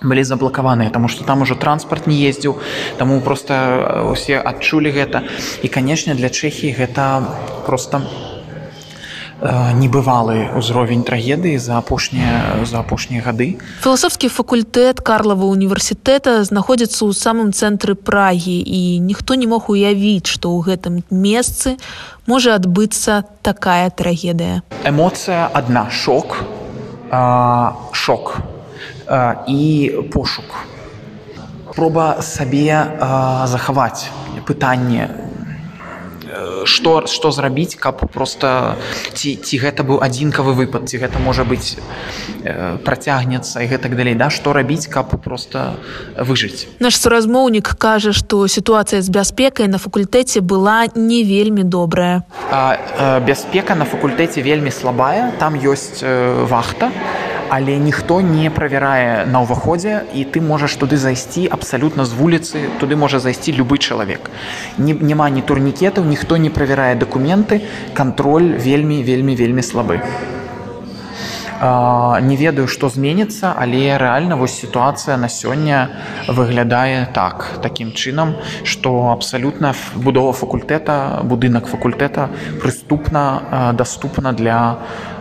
былі 0.05 0.23
заблакаваныя 0.23 0.91
тому 0.91 1.09
что 1.09 1.25
там 1.25 1.43
ужо 1.43 1.57
транспорт 1.57 2.07
не 2.07 2.21
ездзіў 2.21 2.61
таму 2.99 3.21
просто 3.21 4.07
усе 4.13 4.39
адчулі 4.39 4.93
гэта. 4.93 5.25
І 5.65 5.69
канешне 5.69 6.15
для 6.15 6.29
чэхіі 6.29 6.77
гэта 6.77 7.25
просто 7.67 8.05
небывалы 9.75 10.57
ўзровень 10.57 11.03
трагедыі 11.05 11.59
за 11.59 11.79
апошнія 11.79 12.65
за 12.65 12.81
апошнія 12.81 13.21
гады. 13.21 13.59
Філасофскі 13.83 14.29
факультэт 14.29 15.01
карлава 15.05 15.45
універсітэта 15.51 16.41
знаходзіцца 16.45 17.05
ў 17.05 17.13
самым 17.13 17.53
цэнтры 17.53 17.99
прагі 17.99 18.57
і 18.63 19.01
ніхто 19.05 19.35
не 19.35 19.51
мог 19.51 19.69
уявіць 19.69 20.31
што 20.31 20.55
ў 20.55 20.73
гэтым 20.73 20.95
месцы 21.11 21.77
можа 22.25 22.55
адбыцца 22.57 23.29
такая 23.43 23.91
трагедыя. 23.91 24.63
Эмоцыя 24.87 25.51
адна 25.53 25.91
шок. 25.91 26.41
Шок 27.93 28.54
і 29.49 29.63
пошук. 30.13 30.65
Проба 31.75 32.23
сабе 32.23 32.87
захаваць 33.47 34.11
пытанне 34.47 35.09
што 36.65 37.07
што 37.07 37.31
зрабіць 37.31 37.77
каб 37.77 38.01
просто 38.13 38.77
ці 39.13 39.37
ці 39.37 39.55
гэта 39.61 39.87
быў 39.87 40.01
адзінкавы 40.05 40.55
выпад 40.57 40.89
ці 40.89 40.99
гэта 40.99 41.21
можа 41.23 41.45
быць 41.45 41.77
э, 41.77 42.77
працягнецца 42.85 43.63
і 43.63 43.67
гэтак 43.71 43.97
далей 43.97 44.15
да? 44.15 44.31
Што 44.31 44.53
рабіць 44.53 44.89
каб 44.89 45.15
просто 45.23 45.77
выжыць? 46.19 46.67
Наш 46.81 46.99
суразмоўнік 46.99 47.75
кажа 47.79 48.13
што 48.13 48.47
сітуацыя 48.49 49.03
з 49.03 49.09
бяспекай 49.11 49.69
на 49.69 49.79
факультэце 49.79 50.41
была 50.41 50.87
не 50.95 51.23
вельмі 51.23 51.65
добрая. 51.65 52.25
А, 52.51 52.79
а, 52.99 53.21
бяспека 53.21 53.75
на 53.75 53.85
факультэце 53.85 54.43
вельмі 54.43 54.71
слабая 54.71 55.33
там 55.39 55.55
ёсць 55.55 56.03
э, 56.03 56.47
вахта 56.49 56.91
але 57.51 57.79
ніхто 57.79 58.21
не 58.21 58.51
правярае 58.51 59.27
на 59.27 59.43
ўваходзе 59.45 60.05
і 60.15 60.25
ты 60.25 60.41
можаш 60.41 60.77
туды 60.77 60.97
зайсці 60.97 61.49
абсалютна 61.51 62.05
з 62.05 62.13
вуліцы 62.13 62.69
туды 62.81 62.97
можа 62.97 63.19
зайсці 63.19 63.53
любы 63.53 63.79
чалавек. 63.79 64.31
Не, 64.79 64.95
няма 64.95 65.31
ні 65.31 65.43
турнікетаў 65.43 66.05
ніхто 66.05 66.37
не 66.37 66.51
правярае 66.51 66.95
дакументы 66.95 67.61
кантроль 67.95 68.55
вельмі 68.57 69.03
вельмі 69.03 69.37
вельмі 69.37 69.63
слабы. 69.63 70.01
Не 71.65 72.37
ведаю 72.37 72.67
што 72.69 72.91
зменіцца 72.93 73.55
але 73.57 73.97
рэальна 73.97 74.37
вось 74.37 74.57
сітуацыя 74.59 75.17
на 75.17 75.31
сёння 75.33 75.89
выглядае 76.29 77.07
так 77.15 77.47
такім 77.63 77.95
чынам 77.95 78.35
што 78.65 79.15
абсалютна 79.15 79.73
будова 79.95 80.33
факультэта 80.33 81.23
будынак 81.25 81.71
факультэта 81.71 82.29
прыступна 82.61 83.73
даступна 83.73 84.33
для 84.33 84.59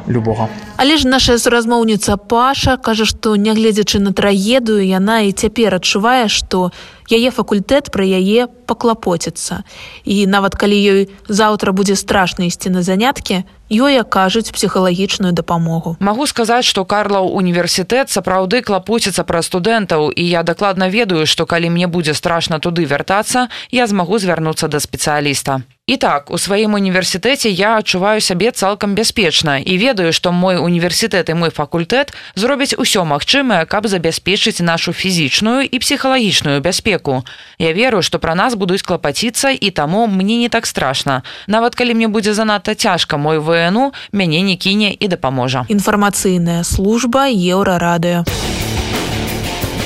любога. 0.08 0.50
Але 0.78 0.98
ж 0.98 1.08
наша 1.08 1.38
суразмоўніца 1.40 2.18
паша 2.18 2.78
кажа 2.78 3.06
што 3.06 3.36
нягледзячы 3.36 4.00
на 4.00 4.12
трагедыю 4.12 4.84
яна 4.84 5.22
і 5.24 5.32
цяпер 5.32 5.76
адчувае 5.76 6.28
што 6.28 6.72
яе 7.08 7.32
факультэт 7.32 7.92
пра 7.92 8.04
яе 8.04 8.48
паклапоціцца. 8.68 9.64
І 10.04 10.28
нават 10.28 10.56
калі 10.56 10.76
ёй 10.76 11.02
заўтра 11.28 11.72
будзе 11.72 11.96
страшна 11.96 12.50
ісці 12.50 12.70
на 12.70 12.82
заняткі 12.82 13.44
ёй 13.72 13.98
акажуць 14.00 14.52
псіхалагічную 14.52 15.32
дапамогу. 15.32 15.96
Магу 16.00 16.28
сказаць 16.28 16.66
што 16.66 16.86
карлаў 16.86 17.32
універсітэт 17.32 18.10
сапраўды 18.10 18.62
клапоціцца 18.62 19.24
пра 19.24 19.42
студэнтаў 19.42 20.12
і 20.12 20.24
я 20.24 20.44
дакладна 20.44 20.90
ведаю 20.90 21.26
што 21.26 21.46
калі 21.46 21.70
мне 21.70 21.88
будзе 21.88 22.14
страшна 22.14 22.60
туды 22.60 22.86
вяртацца 22.86 23.48
я 23.72 23.88
змагу 23.88 24.20
звярнуцца 24.20 24.68
да 24.68 24.80
спецыяліста 24.80 25.64
І 25.88 25.98
так 25.98 26.32
у 26.32 26.38
сваім 26.40 26.78
універсітэце 26.80 27.50
я 27.52 27.76
адчуваю 27.76 28.24
сябе 28.24 28.52
цалкам 28.56 28.96
бяспечна 28.96 29.60
і 29.60 29.76
ведаю, 29.76 30.14
што 30.16 30.32
мой 30.32 30.56
універсітэт 30.56 31.28
і 31.28 31.36
мой 31.36 31.52
факультэт 31.52 32.16
зробяць 32.40 32.72
усё 32.80 33.04
магчымае, 33.04 33.68
каб 33.68 33.92
забяспечыць 33.92 34.64
нашу 34.64 34.96
фізічную 34.96 35.68
і 35.68 35.76
псіхалагічную 35.84 36.64
бяспеку. 36.64 37.28
Я 37.60 37.76
веру, 37.76 38.00
што 38.00 38.16
пра 38.16 38.32
нас 38.32 38.56
будуць 38.56 38.80
клапаціцца 38.80 39.52
і 39.52 39.76
таму 39.76 40.08
мне 40.08 40.40
не 40.40 40.48
так 40.48 40.72
страшна. 40.72 41.28
Нават 41.52 41.76
калі 41.76 42.00
мне 42.00 42.08
будзе 42.08 42.32
занадта 42.32 42.80
цяжка 42.80 43.20
мой 43.20 43.44
ВНУ 43.44 43.92
мяне 44.14 44.40
не 44.40 44.56
кіне 44.56 44.96
і 44.96 45.08
дапаможа. 45.12 45.68
Інфармацыйная 45.68 46.64
служба 46.64 47.28
еўрарадыё. 47.28 48.24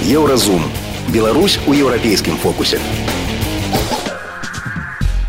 Еўразум. 0.06 0.62
Беларусь 1.10 1.58
у 1.66 1.74
еўрапейскім 1.74 2.38
фокусе. 2.38 2.78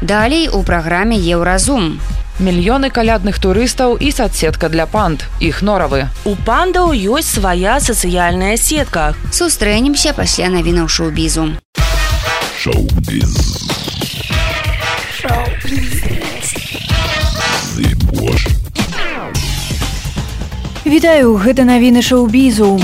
Далей 0.00 0.48
у 0.48 0.62
праграме 0.62 1.16
еўразум. 1.18 1.98
Мільёны 2.38 2.86
калядных 2.94 3.42
турыстаў 3.42 3.98
і 3.98 4.12
соцсетка 4.14 4.68
для 4.70 4.86
панд 4.86 5.26
іх 5.42 5.58
норавы. 5.58 6.06
У 6.22 6.36
пандаў 6.46 6.94
ёсць 6.94 7.34
свая 7.34 7.80
сацыяльная 7.82 8.54
сетка. 8.56 9.18
Сустрэнемся 9.34 10.14
пасля 10.14 10.54
навінаў 10.54 10.86
шоу-бізу. 10.86 11.58
Вітаю 20.86 21.34
гэта 21.42 21.66
навіны 21.66 22.06
шоу-бізу 22.06 22.78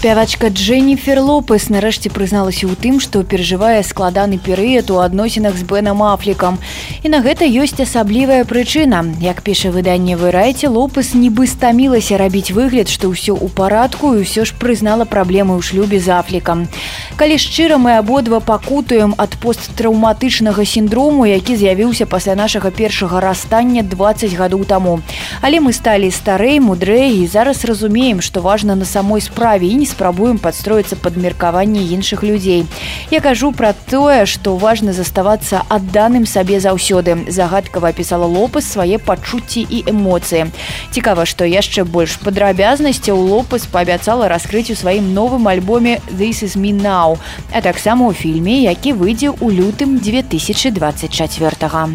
спявачка 0.00 0.48
Дженніфер 0.48 1.20
Лопес 1.20 1.68
нарэшце 1.68 2.08
прызналася 2.08 2.64
ў 2.64 2.72
тым, 2.72 3.04
што 3.04 3.20
перажывае 3.20 3.84
складаны 3.84 4.40
перыяд 4.40 4.88
у 4.88 4.96
адносінах 4.96 5.60
з 5.60 5.64
бэнам 5.68 6.00
афлікам. 6.00 6.56
І 7.04 7.12
на 7.12 7.20
гэта 7.20 7.44
ёсць 7.44 7.76
асаблівая 7.76 8.48
прычына. 8.48 9.04
Як 9.20 9.44
піша 9.44 9.68
выданне 9.68 10.16
вырайце 10.16 10.72
Лопес 10.72 11.12
нібы 11.12 11.44
стамілася 11.44 12.16
рабіць 12.16 12.48
выгляд, 12.48 12.88
што 12.88 13.12
ўсё 13.12 13.36
ў 13.36 13.52
парадку 13.52 14.16
і 14.16 14.24
ўсё 14.24 14.48
ж 14.48 14.56
прызнала 14.56 15.04
праблемы 15.04 15.60
ў 15.60 15.68
шлюбе 15.68 16.00
з 16.00 16.08
афлікам. 16.16 16.64
Калі 17.20 17.36
шчыра 17.36 17.76
мы 17.76 18.00
абодва 18.00 18.40
пакутуем 18.40 19.12
ад 19.20 19.36
посттраўматычнага 19.36 20.64
сіндрому, 20.64 21.28
які 21.28 21.60
з'явіўся 21.60 22.08
пасля 22.08 22.40
нашага 22.40 22.72
першага 22.72 23.20
расстання 23.20 23.84
20 23.84 24.32
гадоў 24.32 24.64
таму. 24.64 25.04
Але 25.44 25.60
мы 25.60 25.76
сталі 25.76 26.08
старэй, 26.08 26.56
мудрэй 26.56 27.20
і 27.20 27.28
зараз 27.28 27.68
разумеем, 27.68 28.24
што 28.24 28.40
важна 28.40 28.72
на 28.72 28.88
самой 28.88 29.20
справе 29.20 29.68
і 29.68 29.76
не 29.76 29.89
спрабуем 29.90 30.38
падстроіцца 30.38 30.96
пад 30.96 31.16
меркаванне 31.18 31.82
іншых 31.94 32.22
людзей. 32.22 32.66
Я 33.10 33.20
кажу 33.20 33.50
пра 33.52 33.74
тое, 33.74 34.26
што 34.26 34.56
важна 34.56 34.92
заставацца 34.94 35.62
адданым 35.68 36.26
сабе 36.26 36.60
заўсёды. 36.60 37.26
Загадкава 37.30 37.92
пісала 37.92 38.26
лопас 38.26 38.70
свае 38.70 38.98
пачуцці 38.98 39.66
і 39.66 39.82
эмоцыі. 39.90 40.50
Цікава, 40.90 41.26
што 41.26 41.44
яшчэ 41.44 41.84
больш 41.84 42.16
падрабязнасцяў 42.22 43.18
лопас 43.18 43.66
паабяцала 43.66 44.28
раскрыць 44.28 44.70
у 44.70 44.78
сваім 44.78 45.12
новым 45.14 45.48
альбоме 45.48 45.98
this 46.10 46.42
is 46.46 46.54
me 46.56 46.70
now, 46.70 47.18
а 47.52 47.60
таксама 47.60 48.06
ў 48.08 48.14
фільме, 48.14 48.62
які 48.62 48.94
выйдзе 48.94 49.34
ў 49.34 49.46
лютым 49.58 49.98
2024. 49.98 51.68
-га. 51.68 51.88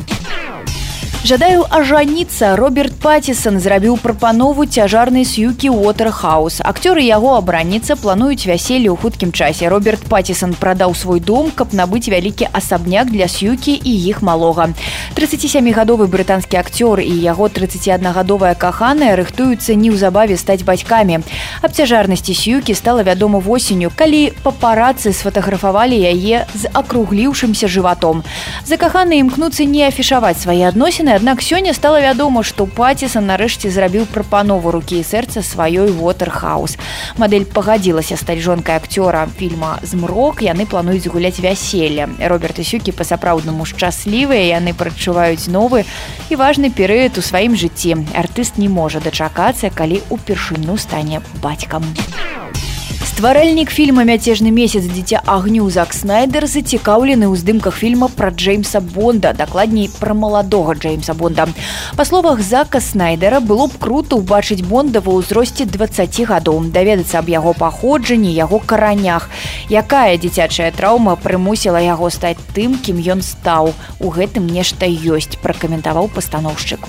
Жадаю 1.25 1.65
ажаніцца 1.73 2.53
Роберт 2.55 2.93
Пацісон 3.01 3.57
зрабіў 3.57 3.97
прапанову 3.97 4.65
цяжарнай 4.69 5.25
сюкі 5.25 5.73
Уотерхаус. 5.73 6.61
Акцёры 6.61 7.01
яго 7.01 7.33
абранніца 7.33 7.97
плануюць 7.97 8.45
вяселле 8.45 8.93
ў 8.93 8.95
хуткім 9.01 9.33
часе. 9.33 9.65
Роберт 9.65 10.05
Пацісон 10.05 10.53
прадаў 10.53 10.93
свой 10.93 11.17
дом, 11.17 11.49
каб 11.49 11.73
набыць 11.73 12.13
вялікі 12.13 12.45
асабняк 12.53 13.09
для 13.09 13.25
сюкі 13.25 13.73
і 13.73 13.93
іх 14.05 14.21
малога. 14.21 14.69
37гадовы 15.17 16.05
брытанскі 16.05 16.61
акцёр 16.61 17.01
і 17.01 17.09
яго 17.09 17.49
31гадовая 17.49 18.53
каханая 18.53 19.17
рыхтуюцца 19.17 19.73
неўзабаве 19.73 20.37
стаць 20.37 20.61
бацькамі. 20.61 21.25
Аб 21.65 21.73
цяжарнасці 21.73 22.37
сюкі 22.37 22.77
стала 22.77 23.01
вядома 23.01 23.41
восенню, 23.41 23.89
калі 23.89 24.29
папарацы 24.45 25.09
сфотаграфавалі 25.09 25.97
яе 25.97 26.45
з 26.53 26.69
акругліўшымся 26.69 27.65
жыватом. 27.65 28.21
Закаханы 28.69 29.17
імкнуцца 29.25 29.65
не 29.65 29.89
афішаваць 29.89 30.37
свае 30.37 30.69
адносіны, 30.69 31.14
аднак 31.15 31.41
сёння 31.41 31.73
стала 31.73 32.01
вядома 32.03 32.43
што 32.43 32.65
паціса 32.67 33.21
нарэшце 33.23 33.71
зрабіў 33.71 34.03
прапанову 34.11 34.71
рукі 34.75 34.99
і 34.99 35.07
сэрца 35.07 35.39
сваёй 35.39 35.87
вотерхаус 35.95 36.75
мадэль 37.15 37.47
пагадзілася 37.47 38.19
стаць 38.19 38.43
жонкай 38.43 38.75
акцёра 38.75 39.23
фільма 39.39 39.79
змрок 39.79 40.43
яны 40.43 40.67
плануюць 40.67 41.07
гуляць 41.07 41.39
вяселле 41.39 42.11
роберт 42.19 42.59
сюкі 42.67 42.91
па-сапраўднаму 42.91 43.63
шчаслівыя 43.63 44.59
яны 44.59 44.75
прачуваюць 44.75 45.47
новы 45.47 45.87
і 46.27 46.35
важны 46.35 46.67
перыяд 46.67 47.15
у 47.15 47.23
сваім 47.23 47.55
жыцці 47.55 47.95
артыст 48.11 48.59
не 48.59 48.67
можа 48.67 48.99
дачакацца 48.99 49.71
калі 49.71 50.03
ўпершыню 50.11 50.75
стане 50.75 51.23
бацькам 51.39 51.87
у 51.87 52.74
стваральнік 53.15 53.69
фільма 53.71 54.03
мяцежны 54.03 54.51
месяц. 54.51 54.83
Дзіця 54.91 55.21
агню 55.23 55.69
зак 55.71 55.93
снайдер 55.95 56.51
зацікаўлены 56.51 57.31
ў 57.31 57.39
здымках 57.39 57.79
фільма 57.79 58.09
пра 58.11 58.27
джеймса 58.27 58.81
бонда 58.83 59.31
дакладней 59.31 59.87
пра 59.87 60.11
маладога 60.11 60.75
джеймса 60.75 61.15
бонда. 61.15 61.47
Па 61.95 62.03
словах 62.03 62.43
зака 62.43 62.83
снайдера 62.83 63.39
было 63.39 63.71
б 63.71 63.79
круто 63.79 64.19
ўбачыць 64.19 64.67
бонда 64.67 64.99
ва 64.99 65.15
ўзросце 65.15 65.63
20 65.63 66.27
гадоў 66.27 66.67
даведацца 66.75 67.23
аб 67.23 67.31
яго 67.31 67.55
паходжанні 67.55 68.35
яго 68.35 68.59
каранях. 68.59 69.31
Якая 69.71 70.19
дзіцячая 70.19 70.75
траўма 70.75 71.15
прымусіла 71.15 71.79
яго 71.79 72.11
стаць 72.11 72.43
тым 72.51 72.75
кім 72.83 72.99
ён 72.99 73.23
стаў? 73.23 73.71
У 74.03 74.11
гэтым 74.11 74.43
нешта 74.43 74.91
ёсць 74.91 75.39
пракаментаваў 75.39 76.11
пастаноўшчык. 76.11 76.83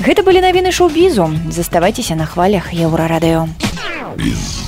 Гэта 0.00 0.24
былі 0.24 0.40
навіны 0.40 0.72
шоу-бізу. 0.72 1.52
Заставайцеся 1.52 2.16
на 2.16 2.24
хвалях 2.24 2.72
еўрарадыё. 2.72 3.52
Из 4.16 4.67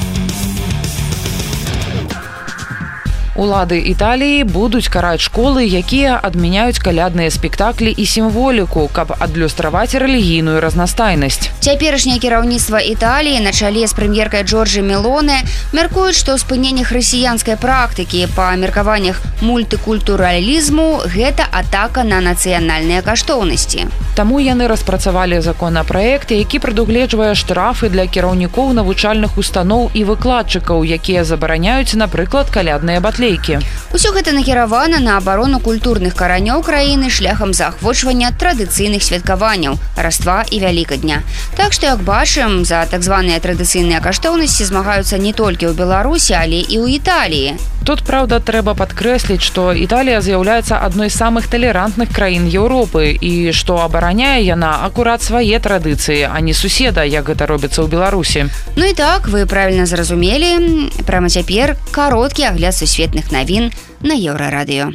Улады 3.41 3.81
Італіі 3.81 4.43
будуць 4.45 4.85
караць 4.93 5.25
школы, 5.25 5.65
якія 5.65 6.19
адмяняюць 6.21 6.77
калядныя 6.77 7.33
спектаклі 7.33 7.89
і 7.89 8.05
сімволіку, 8.05 8.85
каб 8.93 9.15
адлюстраваць 9.17 9.97
рэлігійную 9.97 10.61
разнастайнасць. 10.61 11.49
Цяперашняе 11.57 12.21
кіраўніцтва 12.21 12.85
Італіі 12.85 13.41
на 13.41 13.49
чале 13.49 13.87
з 13.89 13.97
прэм'еркай 13.97 14.45
Джорджы 14.45 14.85
Мелоне 14.85 15.41
мяркуюць, 15.73 16.21
што 16.21 16.37
спыненне 16.37 16.85
хрысіянскай 16.85 17.57
практыкі 17.57 18.29
па 18.37 18.53
меркаваннях 18.61 19.17
мультыкультуралізму 19.41 21.09
гэта 21.09 21.49
атака 21.49 22.05
на 22.05 22.21
нацыянальныя 22.21 23.01
каштоўнасці. 23.01 23.89
Таму 24.13 24.37
яны 24.37 24.67
распрацавалі 24.67 25.41
законапраект, 25.41 26.29
які 26.29 26.59
прадугледжвае 26.59 27.33
штрафы 27.33 27.89
для 27.89 28.05
кіраўнікоў 28.05 28.73
навучальных 28.77 29.41
устаноў 29.41 29.89
і 29.97 30.03
выкладчыкаў, 30.05 30.85
якія 30.85 31.23
забараняюць, 31.23 31.97
напрыклад, 31.97 32.53
калядныя 32.53 33.01
батлейкі. 33.31 33.65
Усё 33.93 34.11
гэта 34.15 34.31
накіравана 34.31 34.99
на 34.99 35.17
абарону 35.17 35.59
культурных 35.59 36.15
каранёў 36.15 36.63
краіны 36.63 37.09
шляхам 37.09 37.53
заахвочвання 37.53 38.31
традыцыйных 38.31 39.03
святкаванняў, 39.03 39.75
раства 39.95 40.45
і 40.51 40.59
вялікадня. 40.59 41.23
Так 41.57 41.73
што, 41.73 41.87
як 41.87 41.99
бачым, 41.99 42.63
за 42.65 42.85
так 42.85 43.03
званыя 43.03 43.39
традыцыйныя 43.39 43.99
каштоўнасці 44.01 44.63
змагаюцца 44.63 45.17
не 45.17 45.33
толькі 45.33 45.67
ў 45.67 45.73
Беларусі, 45.75 46.33
але 46.39 46.63
і 46.63 46.79
ў 46.79 46.99
Італіі. 46.99 47.59
Тут 47.81 48.03
праўда 48.05 48.37
трэба 48.37 48.75
падкрэсліць, 48.77 49.41
што 49.41 49.73
Італія 49.73 50.21
з'яўляецца 50.21 50.77
адной 50.85 51.09
з 51.09 51.17
самых 51.17 51.49
талерантных 51.49 52.13
краін 52.13 52.45
Еўропы 52.45 53.09
і 53.09 53.51
што 53.57 53.81
абараняе 53.81 54.45
яна 54.45 54.85
акурат 54.85 55.25
свае 55.25 55.57
традыцыі, 55.57 56.29
а 56.29 56.37
не 56.45 56.53
суседа, 56.53 57.01
як 57.01 57.25
гэта 57.33 57.49
робіцца 57.49 57.81
ў 57.81 57.89
Беларусі. 57.89 58.45
Ну 58.77 58.85
і 58.85 58.93
так 58.93 59.27
вы 59.27 59.49
правільна 59.49 59.89
зразумелі, 59.89 60.93
прямо 61.09 61.29
цяпер 61.29 61.75
кароткі 61.91 62.53
агляд 62.53 62.77
сусветных 62.77 63.20
навін 63.29 63.69
на 64.01 64.17
еўрарадыё. 64.17 64.89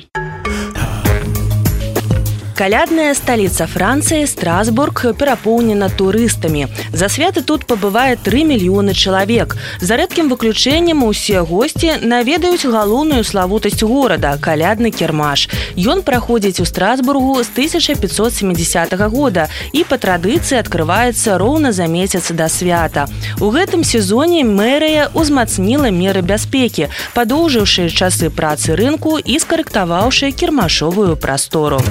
Калядная 2.57 3.13
сталіца 3.13 3.67
Францыі 3.69 4.25
Страсбург 4.27 5.13
перапоўнена 5.19 5.91
турыстамі. 5.93 6.69
За 6.89 7.05
святы 7.13 7.43
тут 7.45 7.67
пабывае 7.69 8.17
3 8.17 8.49
мільёны 8.49 8.97
чалавек. 8.97 9.61
За 9.81 10.01
рэдкім 10.01 10.33
выключэннем 10.33 11.05
усе 11.05 11.45
госці 11.45 12.01
наведаюць 12.01 12.65
галоўную 12.65 13.29
славутасць 13.29 13.85
горада 13.85 14.41
калядны 14.41 14.89
кірмаш. 14.89 15.53
Ён 15.77 16.01
праходзіць 16.01 16.61
у 16.61 16.65
Страсбургу 16.65 17.45
з 17.45 17.53
1570 17.53 18.97
года 19.13 19.53
і 19.77 19.85
па 19.85 20.01
традыцыі 20.01 20.57
адкрываецца 20.65 21.37
роўна 21.37 21.77
за 21.77 21.93
месяц 21.93 22.33
да 22.33 22.49
свята. 22.49 23.05
У 23.37 23.53
гэтым 23.53 23.85
сезоне 23.85 24.49
мэрыя 24.49 25.13
ўзмацніла 25.13 25.93
меры 25.93 26.25
бяспекі, 26.25 26.89
падоўжыўшы 27.13 27.93
часы 27.93 28.33
працы 28.33 28.73
рынку 28.73 29.21
і 29.21 29.37
скарэктаваўшы 29.37 30.33
кірмашовую 30.33 31.21
прастору. 31.21 31.85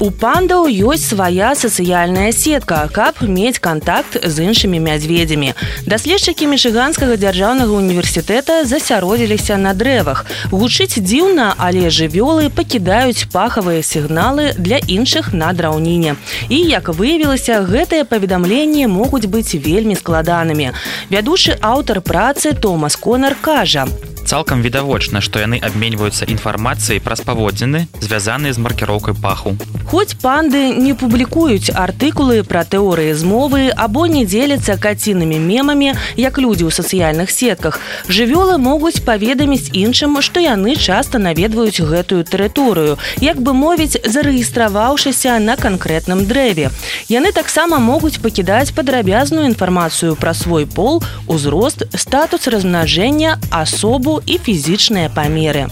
У 0.00 0.12
пандаў 0.14 0.68
ёсць 0.70 1.08
свая 1.10 1.54
сацыяльная 1.58 2.30
сетка, 2.30 2.86
каб 2.94 3.18
мець 3.26 3.58
кантакт 3.58 4.14
з 4.22 4.46
іншымі 4.46 4.78
мядзведзямі. 4.78 5.54
Даследчыкі 5.90 6.46
мішыганскага 6.54 7.16
дзяржаўнага 7.18 7.74
універсітэта 7.74 8.62
засяродзіліся 8.62 9.58
на 9.58 9.74
дрэвах. 9.74 10.22
Гучыць 10.54 11.02
дзіўна, 11.02 11.58
але 11.58 11.90
жывёлы 11.90 12.46
пакідаюць 12.46 13.26
пахавыя 13.32 13.82
сігналы 13.82 14.54
для 14.54 14.78
іншых 14.78 15.34
на 15.34 15.50
драўніне. 15.50 16.14
І 16.46 16.62
як 16.62 16.94
выявілася, 16.94 17.66
гэтыя 17.66 18.06
паведамленні 18.06 18.86
могуць 18.86 19.26
быць 19.26 19.58
вельмі 19.58 19.98
складанымі. 19.98 20.70
Вядучы 21.10 21.58
аўтар 21.58 22.06
працы 22.06 22.54
Томас 22.54 22.94
Конар 22.94 23.34
кажа: 23.34 23.90
цалкам 24.28 24.60
відавочна 24.60 25.22
што 25.24 25.40
яны 25.40 25.56
абменьваюцца 25.64 26.28
інфармацыяй 26.28 27.00
праз 27.00 27.24
паводзіны 27.24 27.86
звязаныя 28.04 28.52
з 28.52 28.60
маркіроўкай 28.60 29.14
паху. 29.16 29.56
Хоць 29.88 30.12
панды 30.20 30.76
не 30.76 30.92
публікуюць 30.92 31.72
артыкулы 31.72 32.44
пра 32.44 32.60
тэорыі 32.68 33.14
змовы 33.16 33.72
або 33.72 34.04
не 34.04 34.26
дзеляцца 34.28 34.76
кацінымі 34.76 35.38
мемамі 35.40 35.94
як 36.20 36.36
людзі 36.36 36.68
ў 36.68 36.72
сацыяльных 36.76 37.32
сетках 37.32 37.80
жывёлы 38.12 38.58
могуць 38.60 39.00
паведаміць 39.00 39.72
іншым 39.72 40.20
што 40.20 40.44
яны 40.44 40.76
часта 40.76 41.16
наведваюць 41.16 41.80
гэтую 41.80 42.20
тэрыторыю 42.28 43.00
як 43.24 43.40
бы 43.40 43.56
мовіць 43.56 43.96
зарэгістраваўшыся 44.04 45.38
на 45.40 45.56
канкрэтным 45.56 46.28
дрэве. 46.28 46.68
Яны 47.08 47.32
таксама 47.32 47.80
могуць 47.80 48.20
пакідаць 48.20 48.76
падрабязную 48.76 49.48
інфармацыю 49.48 50.20
пра 50.20 50.36
свой 50.36 50.68
пол 50.68 51.00
узрост 51.24 51.88
статус 51.96 52.44
размнажэння 52.44 53.40
асобу 53.48 54.17
і 54.26 54.38
фізічныя 54.38 55.08
памеры. 55.14 55.68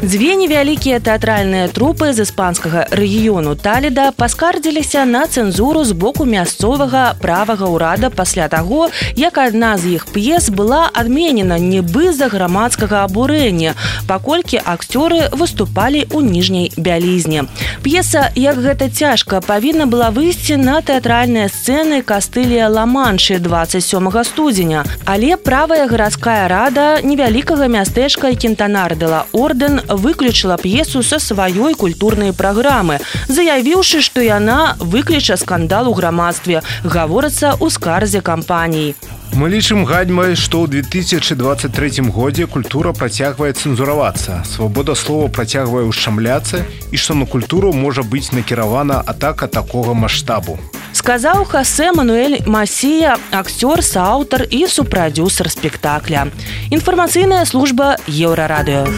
Дзве 0.00 0.32
невялікія 0.32 0.96
тэатральныя 0.96 1.68
трупы 1.68 2.14
з 2.16 2.24
іспанскага 2.24 2.86
рэгіёну 2.88 3.52
Таліда 3.52 4.16
паскардзіліся 4.16 5.04
на 5.04 5.28
цэнзуру 5.28 5.84
з 5.84 5.92
боку 5.92 6.24
мясцовага 6.24 7.12
правага 7.20 7.68
ўрада 7.68 8.08
пасля 8.08 8.48
таго, 8.48 8.88
як 9.12 9.36
адна 9.36 9.76
з 9.76 10.00
іх 10.00 10.08
п'ес 10.08 10.48
была 10.48 10.88
адменена 10.96 11.60
нібы 11.60 12.16
з-за 12.16 12.32
грамадскага 12.32 13.04
абурэння, 13.04 13.76
паколькі 14.08 14.64
акцёры 14.64 15.28
выступалі 15.36 16.08
ў 16.08 16.24
ніжняй 16.24 16.72
бялізне. 16.80 17.44
П'еса, 17.84 18.32
як 18.32 18.56
гэта 18.56 18.88
цяжка, 18.88 19.44
павінна 19.44 19.84
была 19.84 20.08
выйсці 20.08 20.56
на 20.56 20.80
тэатральныя 20.80 21.52
сцэны 21.52 22.00
кастылія 22.00 22.72
ламаншы 22.72 23.36
27 23.36 23.84
студзеня. 24.24 24.88
Але 25.04 25.36
правая 25.36 25.84
гарадская 25.84 26.48
рада 26.48 27.04
невялікага 27.04 27.68
мястэчка 27.68 28.32
кентанардыла 28.32 29.28
ордэн 29.36 29.89
выключыла 29.90 30.56
п'есу 30.56 31.02
са 31.02 31.18
сваёй 31.18 31.74
культурнай 31.74 32.32
праграмы, 32.32 33.00
заявіўшы, 33.28 34.00
што 34.00 34.20
яна 34.20 34.76
выкліча 34.78 35.36
скандал 35.36 35.88
у 35.88 35.94
грамадстве, 35.94 36.62
гаворыцца 36.84 37.56
ў 37.58 37.70
скарзе 37.70 38.20
кампаній. 38.20 38.94
Мы 39.32 39.48
лічым 39.48 39.86
гадьмай, 39.86 40.34
што 40.34 40.66
ў 40.66 40.82
2023 40.82 42.10
годзе 42.10 42.46
культура 42.50 42.90
працягвае 42.92 43.54
цэнзуравацца. 43.54 44.42
Свабода 44.42 44.98
слова 44.98 45.30
працягвае 45.30 45.86
ўшчамляцца 45.86 46.66
і 46.90 46.96
што 46.98 47.14
на 47.14 47.30
культуру 47.30 47.70
можа 47.72 48.02
быць 48.02 48.34
накіравана 48.34 48.98
атака 49.06 49.46
такога 49.46 49.94
маштабу. 49.94 50.58
Сказаў 50.92 51.46
Хасе 51.46 51.92
Мануэль 51.94 52.42
Масія, 52.46 53.16
акцёр, 53.30 53.82
сааўтар 53.86 54.50
і 54.50 54.66
супрадюсер 54.66 55.46
спектакля. 55.46 56.26
Інфармацыйная 56.74 57.46
служба 57.46 57.96
еўрарадыё. 58.10 58.90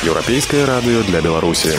Еўрапейскае 0.00 0.64
радыё 0.64 1.04
для 1.04 1.20
Беларусі. 1.20 1.76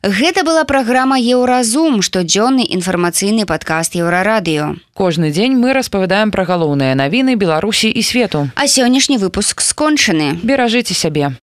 Гэта 0.00 0.44
была 0.48 0.64
праграма 0.64 1.18
Еўразум, 1.20 2.00
штодзённы 2.00 2.64
інфармацыйны 2.64 3.44
падкаст 3.44 3.92
еўрарадыё. 4.00 4.80
Кожны 4.96 5.28
дзень 5.28 5.60
мы 5.60 5.76
распавядаем 5.76 6.32
пра 6.32 6.48
галоўныя 6.48 6.96
навіны 6.96 7.36
Беларусі 7.36 7.92
і 7.92 8.00
свету. 8.00 8.48
А 8.56 8.64
сённяшні 8.64 9.20
выпуск 9.20 9.60
скончаны. 9.60 10.40
Беражыце 10.40 10.94
сябе. 10.94 11.36